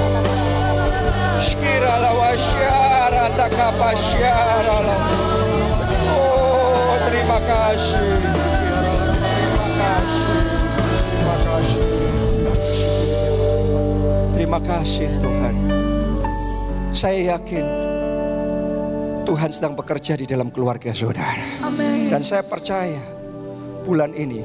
[1.43, 4.97] Shkira lawa syara takapa syara lawa.
[6.07, 8.32] Oh, terima kasih.
[14.53, 15.55] Terima kasih Tuhan.
[16.93, 17.65] Saya yakin
[19.25, 21.41] Tuhan sedang bekerja di dalam keluarga saudara.
[22.13, 23.01] Dan saya percaya
[23.81, 24.45] bulan ini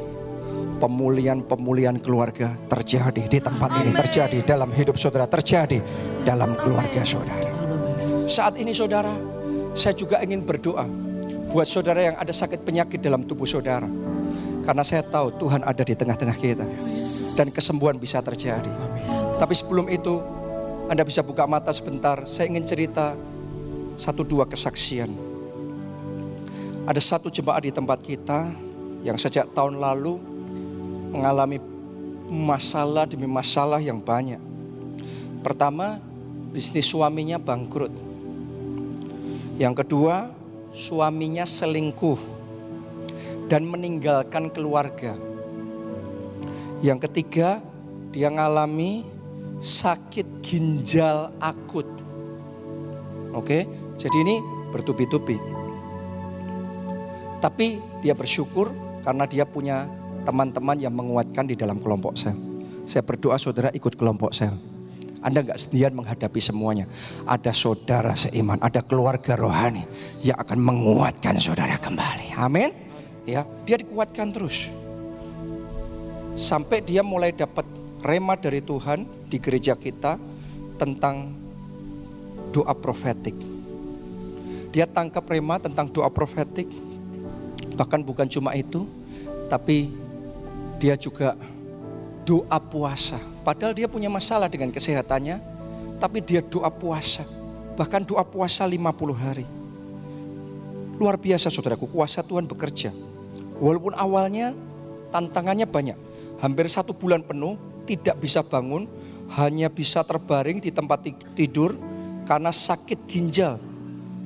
[0.79, 5.83] pemulihan-pemulihan keluarga terjadi di tempat ini, terjadi dalam hidup saudara, terjadi
[6.23, 7.51] dalam keluarga saudara.
[8.31, 9.11] Saat ini saudara,
[9.75, 10.87] saya juga ingin berdoa
[11.51, 13.91] buat saudara yang ada sakit penyakit dalam tubuh saudara.
[14.63, 16.63] Karena saya tahu Tuhan ada di tengah-tengah kita.
[17.35, 18.86] Dan kesembuhan bisa terjadi.
[19.37, 20.17] Tapi sebelum itu,
[20.89, 22.25] Anda bisa buka mata sebentar.
[22.25, 23.13] Saya ingin cerita
[23.93, 25.13] satu dua kesaksian.
[26.89, 28.49] Ada satu jemaat di tempat kita
[29.05, 30.17] yang sejak tahun lalu
[31.13, 31.61] mengalami
[32.27, 34.39] masalah demi masalah yang banyak.
[35.45, 36.01] Pertama,
[36.49, 37.93] bisnis suaminya bangkrut.
[39.61, 40.33] Yang kedua,
[40.73, 42.19] suaminya selingkuh
[43.47, 45.13] dan meninggalkan keluarga.
[46.81, 47.61] Yang ketiga,
[48.13, 49.16] dia mengalami
[49.61, 51.87] sakit ginjal akut.
[53.33, 53.65] Oke,
[53.97, 54.35] jadi ini
[54.69, 55.37] bertubi-tubi.
[57.37, 58.73] Tapi dia bersyukur
[59.05, 59.85] karena dia punya
[60.25, 62.35] teman-teman yang menguatkan di dalam kelompok sel.
[62.87, 64.53] Saya berdoa saudara ikut kelompok sel.
[65.21, 66.85] Anda nggak sendirian menghadapi semuanya.
[67.25, 69.83] Ada saudara seiman, ada keluarga rohani
[70.23, 72.37] yang akan menguatkan saudara kembali.
[72.37, 72.71] Amin.
[73.27, 74.71] Ya, dia dikuatkan terus.
[76.37, 80.17] Sampai dia mulai dapat rema dari Tuhan di gereja kita
[80.77, 81.33] tentang
[82.53, 83.35] doa profetik.
[84.71, 86.69] Dia tangkap rema tentang doa profetik.
[87.77, 88.85] Bahkan bukan cuma itu,
[89.49, 89.89] tapi
[90.77, 91.37] dia juga
[92.25, 93.17] doa puasa.
[93.41, 95.39] Padahal dia punya masalah dengan kesehatannya,
[95.97, 97.25] tapi dia doa puasa.
[97.77, 99.45] Bahkan doa puasa 50 hari.
[100.97, 102.89] Luar biasa saudaraku, kuasa Tuhan bekerja.
[103.61, 104.53] Walaupun awalnya
[105.13, 105.97] tantangannya banyak.
[106.41, 107.57] Hampir satu bulan penuh
[107.87, 108.83] tidak bisa bangun,
[109.39, 111.79] hanya bisa terbaring di tempat tidur
[112.27, 113.55] karena sakit ginjal.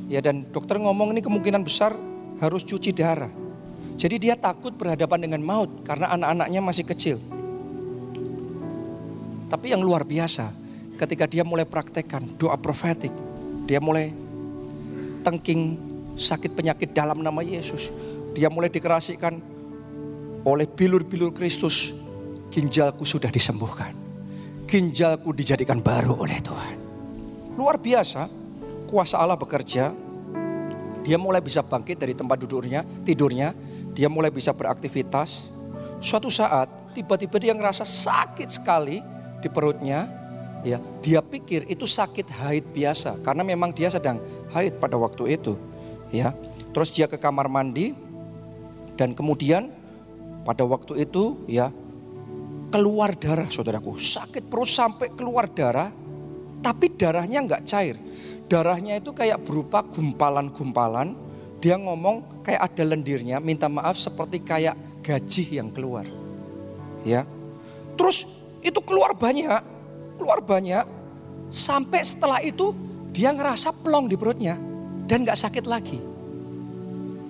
[0.09, 1.93] Ya dan dokter ngomong ini kemungkinan besar
[2.41, 3.29] harus cuci darah.
[3.95, 7.17] Jadi dia takut berhadapan dengan maut karena anak-anaknya masih kecil.
[9.45, 10.49] Tapi yang luar biasa,
[10.97, 13.13] ketika dia mulai praktekkan doa profetik,
[13.69, 14.09] dia mulai
[15.21, 15.77] tengking
[16.17, 17.93] sakit penyakit dalam nama Yesus.
[18.33, 19.37] Dia mulai dikerasikan
[20.41, 21.93] oleh bilur-bilur Kristus.
[22.51, 23.95] Ginjalku sudah disembuhkan.
[24.67, 26.75] Ginjalku dijadikan baru oleh Tuhan.
[27.55, 28.27] Luar biasa,
[28.91, 29.95] kuasa Allah bekerja.
[31.01, 33.55] Dia mulai bisa bangkit dari tempat duduknya, tidurnya.
[33.95, 35.47] Dia mulai bisa beraktivitas.
[36.03, 38.99] Suatu saat tiba-tiba dia ngerasa sakit sekali
[39.39, 40.07] di perutnya.
[40.61, 44.21] Ya, dia pikir itu sakit haid biasa karena memang dia sedang
[44.53, 45.57] haid pada waktu itu.
[46.13, 46.35] Ya,
[46.75, 47.97] terus dia ke kamar mandi
[48.93, 49.73] dan kemudian
[50.45, 51.73] pada waktu itu ya
[52.71, 53.99] keluar darah saudaraku.
[53.99, 55.91] Sakit perut sampai keluar darah
[56.63, 57.99] tapi darahnya nggak cair.
[58.47, 61.13] Darahnya itu kayak berupa gumpalan-gumpalan.
[61.61, 64.73] Dia ngomong kayak ada lendirnya minta maaf seperti kayak
[65.05, 66.07] gaji yang keluar.
[67.05, 67.27] Ya.
[67.99, 68.25] Terus
[68.65, 69.71] itu keluar banyak
[70.21, 70.85] keluar banyak.
[71.49, 72.77] Sampai setelah itu
[73.09, 74.53] dia ngerasa plong di perutnya
[75.09, 75.97] dan nggak sakit lagi.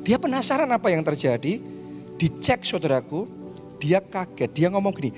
[0.03, 1.71] Dia penasaran apa yang terjadi.
[2.19, 3.25] Dicek saudaraku
[3.81, 5.09] dia kaget, dia ngomong gini,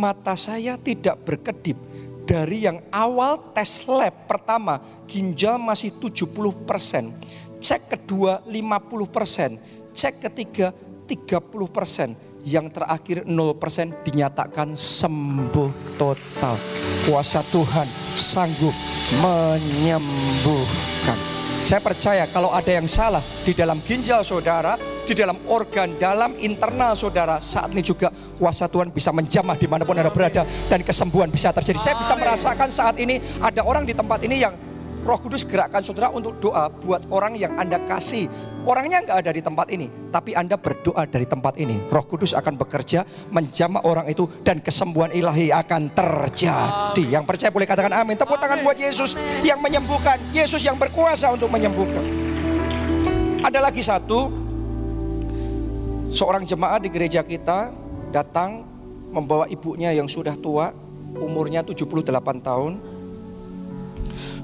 [0.00, 1.76] mata saya tidak berkedip.
[2.24, 6.32] Dari yang awal tes lab pertama, ginjal masih 70
[6.64, 7.12] persen.
[7.60, 9.60] Cek kedua 50 persen.
[9.92, 10.72] Cek ketiga
[11.04, 12.16] 30 persen.
[12.42, 16.58] yang terakhir 0% dinyatakan sembuh total.
[17.06, 17.86] Kuasa Tuhan
[18.18, 18.74] sanggup
[19.22, 21.18] menyembuhkan.
[21.62, 24.74] Saya percaya kalau ada yang salah di dalam ginjal saudara,
[25.12, 28.08] di dalam organ, dalam internal saudara, saat ini juga
[28.40, 31.78] kuasa Tuhan bisa menjamah di mana pun anda berada dan kesembuhan bisa terjadi.
[31.78, 34.56] Saya bisa merasakan saat ini ada orang di tempat ini yang
[35.02, 38.30] Roh Kudus gerakkan saudara untuk doa buat orang yang anda kasih.
[38.62, 41.82] Orangnya nggak ada di tempat ini, tapi anda berdoa dari tempat ini.
[41.90, 43.02] Roh Kudus akan bekerja
[43.34, 47.04] menjamah orang itu dan kesembuhan ilahi akan terjadi.
[47.18, 48.14] Yang percaya boleh katakan amin.
[48.14, 52.06] Tepuk tangan buat Yesus yang menyembuhkan, Yesus yang berkuasa untuk menyembuhkan.
[53.42, 54.41] Ada lagi satu,
[56.12, 57.72] seorang jemaat di gereja kita
[58.12, 58.68] datang
[59.08, 60.70] membawa ibunya yang sudah tua,
[61.16, 62.04] umurnya 78
[62.44, 62.72] tahun,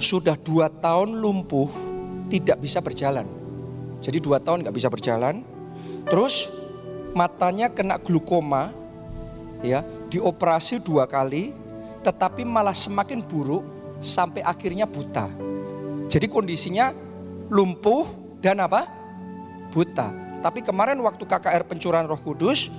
[0.00, 1.68] sudah dua tahun lumpuh,
[2.32, 3.28] tidak bisa berjalan.
[4.00, 5.44] Jadi dua tahun nggak bisa berjalan.
[6.08, 6.48] Terus
[7.12, 8.72] matanya kena glukoma,
[9.60, 11.52] ya dioperasi dua kali,
[12.00, 13.64] tetapi malah semakin buruk
[14.00, 15.28] sampai akhirnya buta.
[16.08, 16.96] Jadi kondisinya
[17.52, 18.08] lumpuh
[18.40, 18.88] dan apa?
[19.68, 20.27] Buta.
[20.38, 22.70] Tapi kemarin waktu KKR pencurahan Roh Kudus,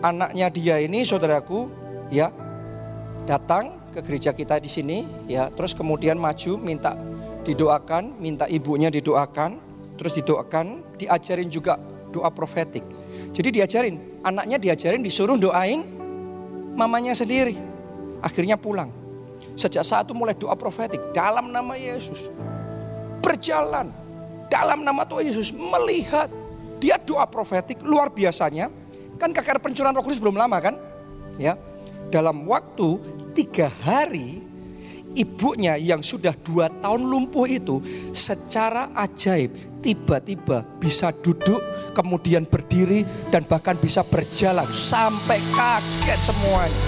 [0.00, 1.68] anaknya dia ini saudaraku,
[2.08, 2.32] ya
[3.28, 6.96] datang ke gereja kita di sini, ya terus kemudian maju minta
[7.44, 9.60] didoakan, minta ibunya didoakan,
[10.00, 11.76] terus didoakan, diajarin juga
[12.08, 12.82] doa profetik.
[13.30, 15.84] Jadi diajarin, anaknya diajarin disuruh doain
[16.72, 17.60] mamanya sendiri.
[18.24, 18.88] Akhirnya pulang.
[19.56, 22.32] Sejak saat itu mulai doa profetik dalam nama Yesus.
[23.20, 23.92] Berjalan
[24.48, 26.32] dalam nama Tuhan Yesus melihat
[26.80, 28.72] dia doa profetik luar biasanya.
[29.20, 30.74] Kan kakak pencurahan roh kudus belum lama kan?
[31.36, 31.60] Ya,
[32.08, 32.96] dalam waktu
[33.36, 34.40] tiga hari
[35.12, 37.84] ibunya yang sudah dua tahun lumpuh itu
[38.16, 41.60] secara ajaib tiba-tiba bisa duduk,
[41.96, 46.80] kemudian berdiri, dan bahkan bisa berjalan sampai kaget semuanya.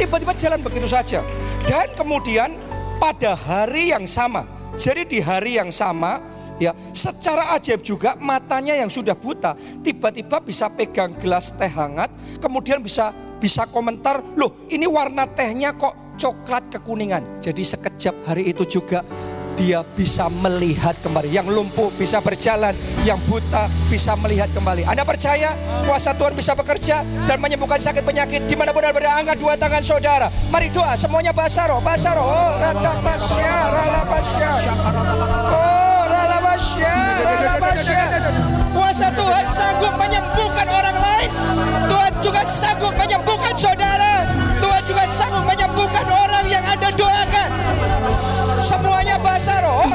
[0.00, 1.20] Tiba-tiba jalan begitu saja.
[1.68, 2.56] Dan kemudian
[2.96, 6.22] pada hari yang sama, jadi di hari yang sama,
[6.58, 12.10] ya secara ajaib juga matanya yang sudah buta tiba-tiba bisa pegang gelas teh hangat,
[12.42, 17.38] kemudian bisa bisa komentar, loh ini warna tehnya kok coklat kekuningan.
[17.38, 19.06] Jadi sekejap hari itu juga
[19.58, 21.34] dia bisa melihat kembali.
[21.34, 24.86] Yang lumpuh bisa berjalan, yang buta bisa melihat kembali.
[24.86, 29.42] Anda percaya kuasa Tuhan bisa bekerja dan menyembuhkan sakit penyakit di mana benar berada angkat
[29.42, 30.30] dua tangan saudara.
[30.50, 31.82] Mari doa semuanya rala
[34.06, 34.46] pasya.
[35.50, 35.77] Oh,
[38.74, 41.30] Kuasa Tuhan sanggup menyembuhkan orang lain.
[41.86, 44.26] Tuhan juga sanggup menyembuhkan saudara.
[44.58, 47.50] Tuhan juga sanggup menyembuhkan orang yang Anda doakan.
[48.58, 49.86] Semuanya bahasa roh.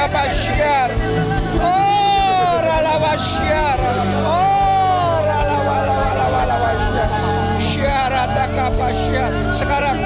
[0.00, 1.90] Oh.
[4.24, 4.50] Oh.
[9.50, 9.98] Sekarang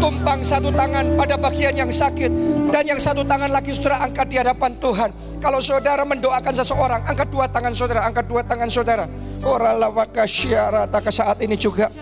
[0.00, 2.30] tumpang satu tangan pada bagian yang sakit
[2.72, 5.10] dan yang satu tangan lagi saudara angkat di hadapan Tuhan.
[5.36, 9.04] Kalau saudara mendoakan seseorang, angkat dua tangan saudara, angkat dua tangan saudara.
[9.44, 11.92] Oralawakasyarata saat ini juga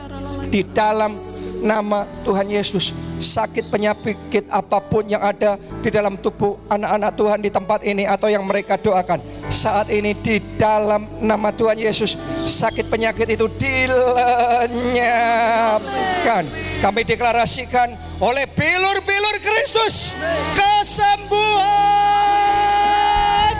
[0.49, 1.19] di dalam
[1.61, 7.49] nama Tuhan Yesus sakit penyakit apa pun yang ada di dalam tubuh anak-anak Tuhan di
[7.49, 9.25] tempat ini atau yang mereka doakan.
[9.49, 16.45] Saat ini di dalam nama Tuhan Yesus sakit penyakit itu dilenyapkan.
[16.85, 20.13] Kami deklarasikan oleh bilur-bilur Kristus
[20.53, 21.65] kesembuhan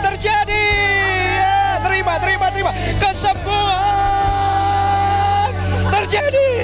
[0.05, 0.69] terjadi.
[1.41, 2.69] Ya, terima terima terima.
[3.01, 3.65] Kesembuhan
[5.89, 6.54] terjadi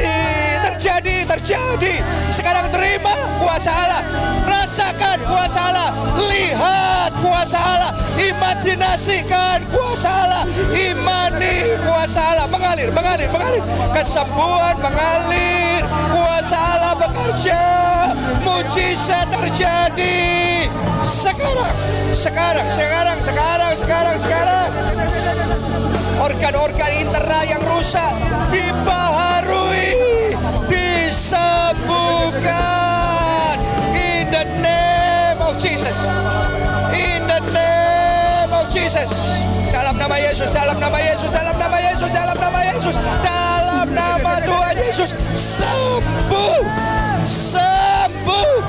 [1.42, 1.98] terjadi.
[2.30, 4.02] Sekarang terima kuasa Allah.
[4.46, 5.90] Rasakan kuasa Allah.
[6.30, 7.92] Lihat kuasa Allah.
[8.22, 10.44] Imajinasikan kuasa Allah.
[10.70, 12.46] Imani kuasa Allah.
[12.46, 13.64] Mengalir mengalir mengalir.
[13.90, 15.82] Kesembuhan mengalir.
[16.14, 17.64] Kuasa Allah bekerja.
[18.46, 20.70] Mujizat terjadi.
[21.02, 21.74] Sekarang
[22.14, 24.70] sekarang sekarang sekarang sekarang sekarang.
[26.22, 28.14] Organ-organ internal yang rusak.
[28.54, 29.31] Dibaharui
[31.12, 32.56] disembuhkan
[33.92, 35.92] in the name of Jesus.
[36.96, 39.12] In the name of Jesus.
[39.76, 42.96] Dalam nama Yesus dalam nama Yesus dalam nama Yesus dalam nama Yesus
[43.28, 45.12] dalam nama Tuhan Yesus.
[45.36, 46.64] Sembuh.
[47.28, 48.64] Sembuh.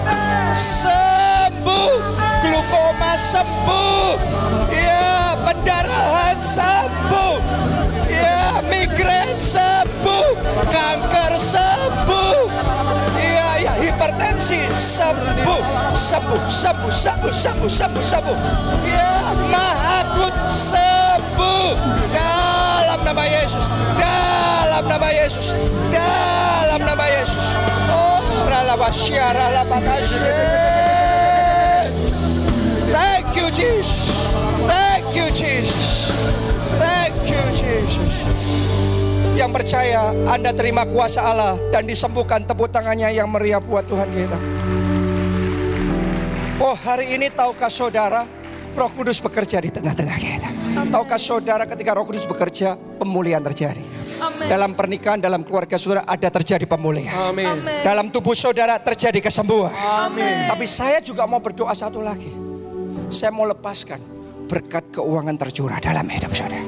[0.59, 1.95] Sembuh.
[2.43, 4.19] Glukoma sembuh.
[4.75, 7.39] Ya pendarahan sembuh.
[8.11, 10.35] Ya, migrain sembuh,
[10.69, 12.22] kanker sembuh.
[14.23, 15.63] Hipertensi sembuh,
[15.99, 18.39] sembuh, sembuh, sembuh, sembuh, sembuh, sembuh.
[18.87, 21.75] Ya, mahakut sembuh.
[22.15, 23.67] Dalam nama Yesus,
[23.99, 25.51] dalam nama Yesus,
[25.91, 27.47] dalam nama Yesus.
[27.91, 30.35] Oh, ralabasya, ralabakasya.
[32.95, 34.07] Thank you, Jesus.
[34.71, 36.15] Thank you, Jesus.
[36.79, 39.02] Thank you, Jesus.
[39.43, 44.39] Yang percaya Anda terima kuasa Allah dan disembuhkan tepuk tangannya yang meriah buat Tuhan kita.
[46.63, 48.23] Oh hari ini tahukah saudara
[48.79, 50.49] Roh Kudus bekerja di tengah-tengah kita.
[50.95, 53.83] Tahukah saudara ketika Roh Kudus bekerja pemulihan terjadi.
[54.47, 57.35] Dalam pernikahan, dalam keluarga saudara ada terjadi pemulihan.
[57.35, 57.67] Amin.
[57.83, 59.75] Dalam tubuh saudara terjadi kesembuhan.
[60.55, 62.31] Tapi saya juga mau berdoa satu lagi.
[63.11, 63.99] Saya mau lepaskan
[64.47, 66.63] berkat keuangan tercurah dalam hidup saudara.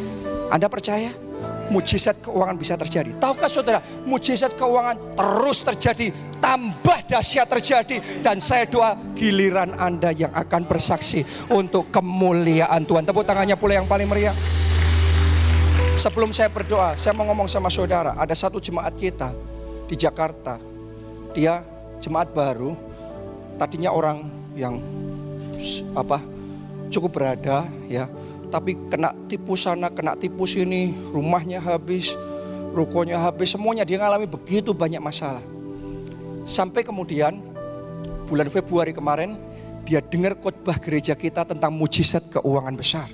[0.50, 1.23] Anda percaya?
[1.72, 3.16] Mujizat keuangan bisa terjadi.
[3.16, 6.12] Tahukah saudara, mujizat keuangan terus terjadi,
[6.42, 7.96] tambah dahsyat terjadi.
[8.20, 13.08] Dan saya doa giliran Anda yang akan bersaksi untuk kemuliaan Tuhan.
[13.08, 14.36] Tepuk tangannya pula yang paling meriah.
[15.94, 18.18] Sebelum saya berdoa, saya mau ngomong sama saudara.
[18.18, 19.30] Ada satu jemaat kita
[19.86, 20.58] di Jakarta.
[21.32, 21.62] Dia
[22.02, 22.74] jemaat baru.
[23.54, 24.26] Tadinya orang
[24.58, 24.82] yang
[25.94, 26.18] apa
[26.90, 28.10] cukup berada ya
[28.54, 32.14] tapi kena tipu sana kena tipu sini rumahnya habis
[32.70, 33.82] rukonya habis semuanya.
[33.82, 35.42] Dia ngalami begitu banyak masalah.
[36.46, 37.42] Sampai kemudian
[38.30, 39.34] bulan Februari kemarin
[39.82, 43.10] dia dengar khotbah gereja kita tentang mujizat keuangan besar.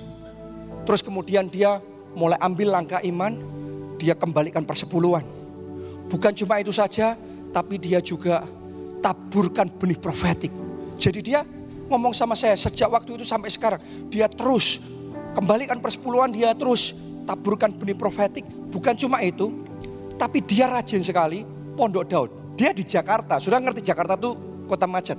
[0.85, 1.81] Terus kemudian dia
[2.13, 3.41] mulai ambil langkah iman
[3.97, 5.25] dia kembalikan persepuluhan.
[6.05, 7.17] Bukan cuma itu saja
[7.49, 8.45] tapi dia juga
[9.01, 10.53] taburkan benih profetik.
[11.01, 11.41] Jadi dia
[11.89, 15.00] ngomong sama saya sejak waktu itu sampai sekarang dia terus
[15.35, 16.95] kembalikan persepuluhan dia terus.
[17.21, 18.43] Taburkan benih profetik.
[18.73, 19.51] Bukan cuma itu
[20.17, 21.45] tapi dia rajin sekali.
[21.77, 22.29] Pondok Daud.
[22.57, 23.41] Dia di Jakarta.
[23.41, 25.17] Sudah ngerti Jakarta tuh kota macet.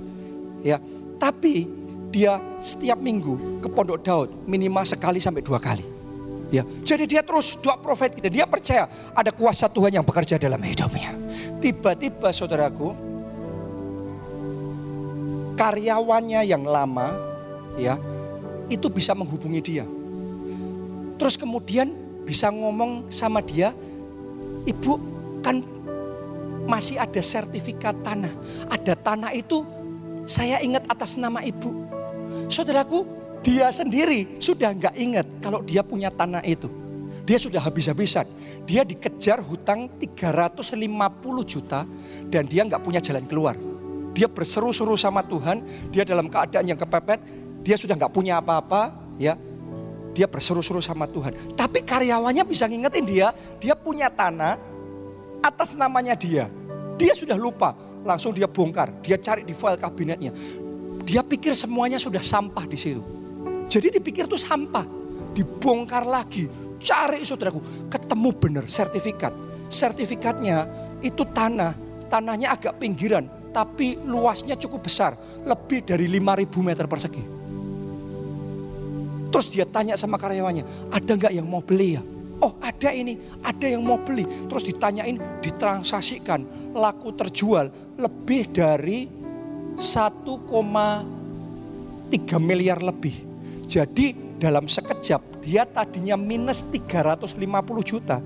[0.63, 0.79] Ya.
[1.17, 1.67] Tapi
[2.13, 5.83] dia setiap minggu ke pondok Daud minimal sekali sampai dua kali.
[6.53, 6.61] Ya.
[6.85, 8.85] Jadi dia terus doa profetik dan dia percaya
[9.17, 11.09] ada kuasa Tuhan yang bekerja dalam hidupnya.
[11.57, 12.93] Tiba-tiba saudaraku
[15.57, 17.13] karyawannya yang lama
[17.77, 17.97] ya
[18.69, 19.85] itu bisa menghubungi dia.
[21.23, 21.87] Terus kemudian
[22.27, 23.71] bisa ngomong sama dia,
[24.67, 24.93] "Ibu,
[25.39, 25.63] kan
[26.67, 28.27] masih ada sertifikat tanah.
[28.67, 29.63] Ada tanah itu
[30.27, 31.71] saya ingat atas nama Ibu."
[32.51, 33.07] Saudaraku,
[33.39, 36.67] dia sendiri sudah nggak ingat kalau dia punya tanah itu.
[37.23, 38.27] Dia sudah habis-habisan.
[38.67, 41.87] Dia dikejar hutang 350 juta
[42.27, 43.55] dan dia nggak punya jalan keluar.
[44.11, 47.23] Dia berseru-seru sama Tuhan, dia dalam keadaan yang kepepet,
[47.63, 49.39] dia sudah nggak punya apa-apa, ya.
[50.13, 51.57] Dia berseru-seru sama Tuhan.
[51.57, 54.55] Tapi karyawannya bisa ngingetin dia, dia punya tanah
[55.41, 56.47] atas namanya dia.
[56.95, 57.73] Dia sudah lupa,
[58.05, 60.31] langsung dia bongkar, dia cari di file kabinetnya.
[61.03, 63.01] Dia pikir semuanya sudah sampah di situ.
[63.67, 64.85] Jadi dipikir itu sampah,
[65.33, 66.45] dibongkar lagi,
[66.77, 69.33] cari saudaraku, ketemu benar sertifikat.
[69.67, 70.69] Sertifikatnya
[71.01, 71.73] itu tanah,
[72.07, 77.32] tanahnya agak pinggiran, tapi luasnya cukup besar, lebih dari 5000 meter persegi.
[79.33, 82.05] Terus dia tanya sama karyawannya, ada nggak yang mau beli ya?
[82.37, 84.29] Oh ada ini, ada yang mau beli.
[84.45, 86.45] Terus ditanyain, ditransaksikan,
[86.77, 89.09] laku terjual lebih dari
[89.73, 91.09] 1,3
[92.37, 93.15] miliar lebih.
[93.65, 97.41] Jadi dalam sekejap dia tadinya minus 350
[97.81, 98.21] juta.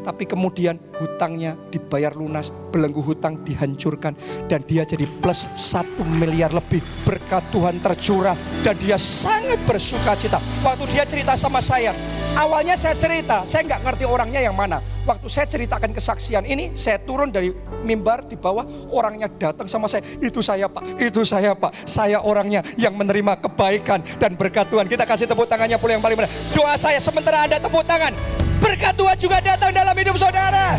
[0.00, 4.16] Tapi kemudian hutangnya dibayar lunas, belenggu hutang dihancurkan.
[4.48, 8.36] Dan dia jadi plus 1 miliar lebih berkat Tuhan tercurah.
[8.64, 10.40] Dan dia sangat bersuka cita.
[10.64, 11.92] Waktu dia cerita sama saya,
[12.36, 14.80] awalnya saya cerita, saya nggak ngerti orangnya yang mana.
[15.04, 17.52] Waktu saya ceritakan kesaksian ini, saya turun dari
[17.84, 20.04] mimbar di bawah, orangnya datang sama saya.
[20.20, 21.72] Itu saya pak, itu saya pak.
[21.88, 24.86] Saya orangnya yang menerima kebaikan dan berkat Tuhan.
[24.88, 26.30] Kita kasih tepuk tangannya pula yang paling benar.
[26.52, 28.12] Doa saya sementara Anda tepuk tangan.
[28.60, 30.76] Berkat Tuhan juga datang dalam hidup saudara.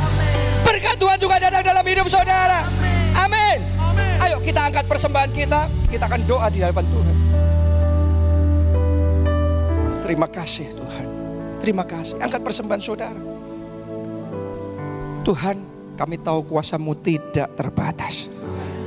[0.62, 2.64] Berkat Tuhan juga datang dalam hidup saudara.
[3.18, 3.60] Amin.
[4.22, 5.68] Ayo kita angkat persembahan kita.
[5.90, 7.16] Kita akan doa di hadapan Tuhan.
[10.06, 11.08] Terima kasih Tuhan.
[11.62, 12.18] Terima kasih.
[12.22, 13.22] Angkat persembahan saudara.
[15.22, 15.58] Tuhan
[15.98, 18.30] kami tahu kuasamu tidak terbatas.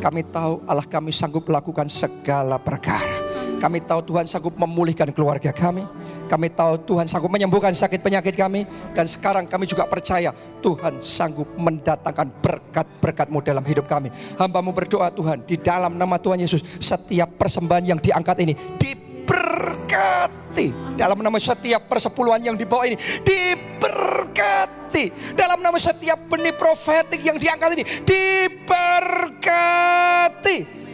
[0.02, 3.23] Kami tahu Allah kami sanggup melakukan segala perkara.
[3.58, 5.86] Kami tahu Tuhan sanggup memulihkan keluarga kami.
[6.28, 8.68] Kami tahu Tuhan sanggup menyembuhkan sakit penyakit kami.
[8.92, 14.12] Dan sekarang kami juga percaya Tuhan sanggup mendatangkan berkat-berkatmu dalam hidup kami.
[14.36, 16.60] Hambamu berdoa Tuhan di dalam nama Tuhan Yesus.
[16.80, 18.54] Setiap persembahan yang diangkat ini
[19.24, 20.68] diberkati.
[21.00, 25.10] Dalam nama setiap persepuluhan yang dibawa ini diberkati.
[25.34, 29.56] Dalam nama setiap benih profetik yang diangkat ini diberkati.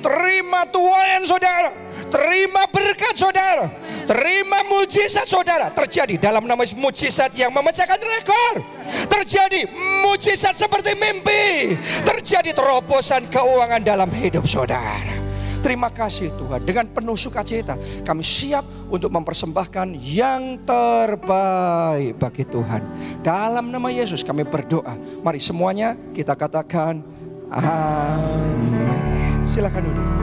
[0.00, 1.68] Terima tuayan saudara.
[2.08, 3.68] Terima berkat saudara.
[4.08, 5.68] Terima mujizat saudara.
[5.68, 8.64] Terjadi dalam nama mujizat yang memecahkan rekor.
[9.12, 9.68] Terjadi
[10.00, 11.76] mujizat seperti mimpi.
[12.08, 15.19] Terjadi terobosan keuangan dalam hidup saudara.
[15.60, 16.64] Terima kasih Tuhan.
[16.64, 22.82] Dengan penuh sukacita kami siap untuk mempersembahkan yang terbaik bagi Tuhan.
[23.20, 24.96] Dalam nama Yesus kami berdoa.
[25.20, 27.04] Mari semuanya kita katakan
[27.52, 29.44] amin.
[29.44, 30.19] Silakan duduk.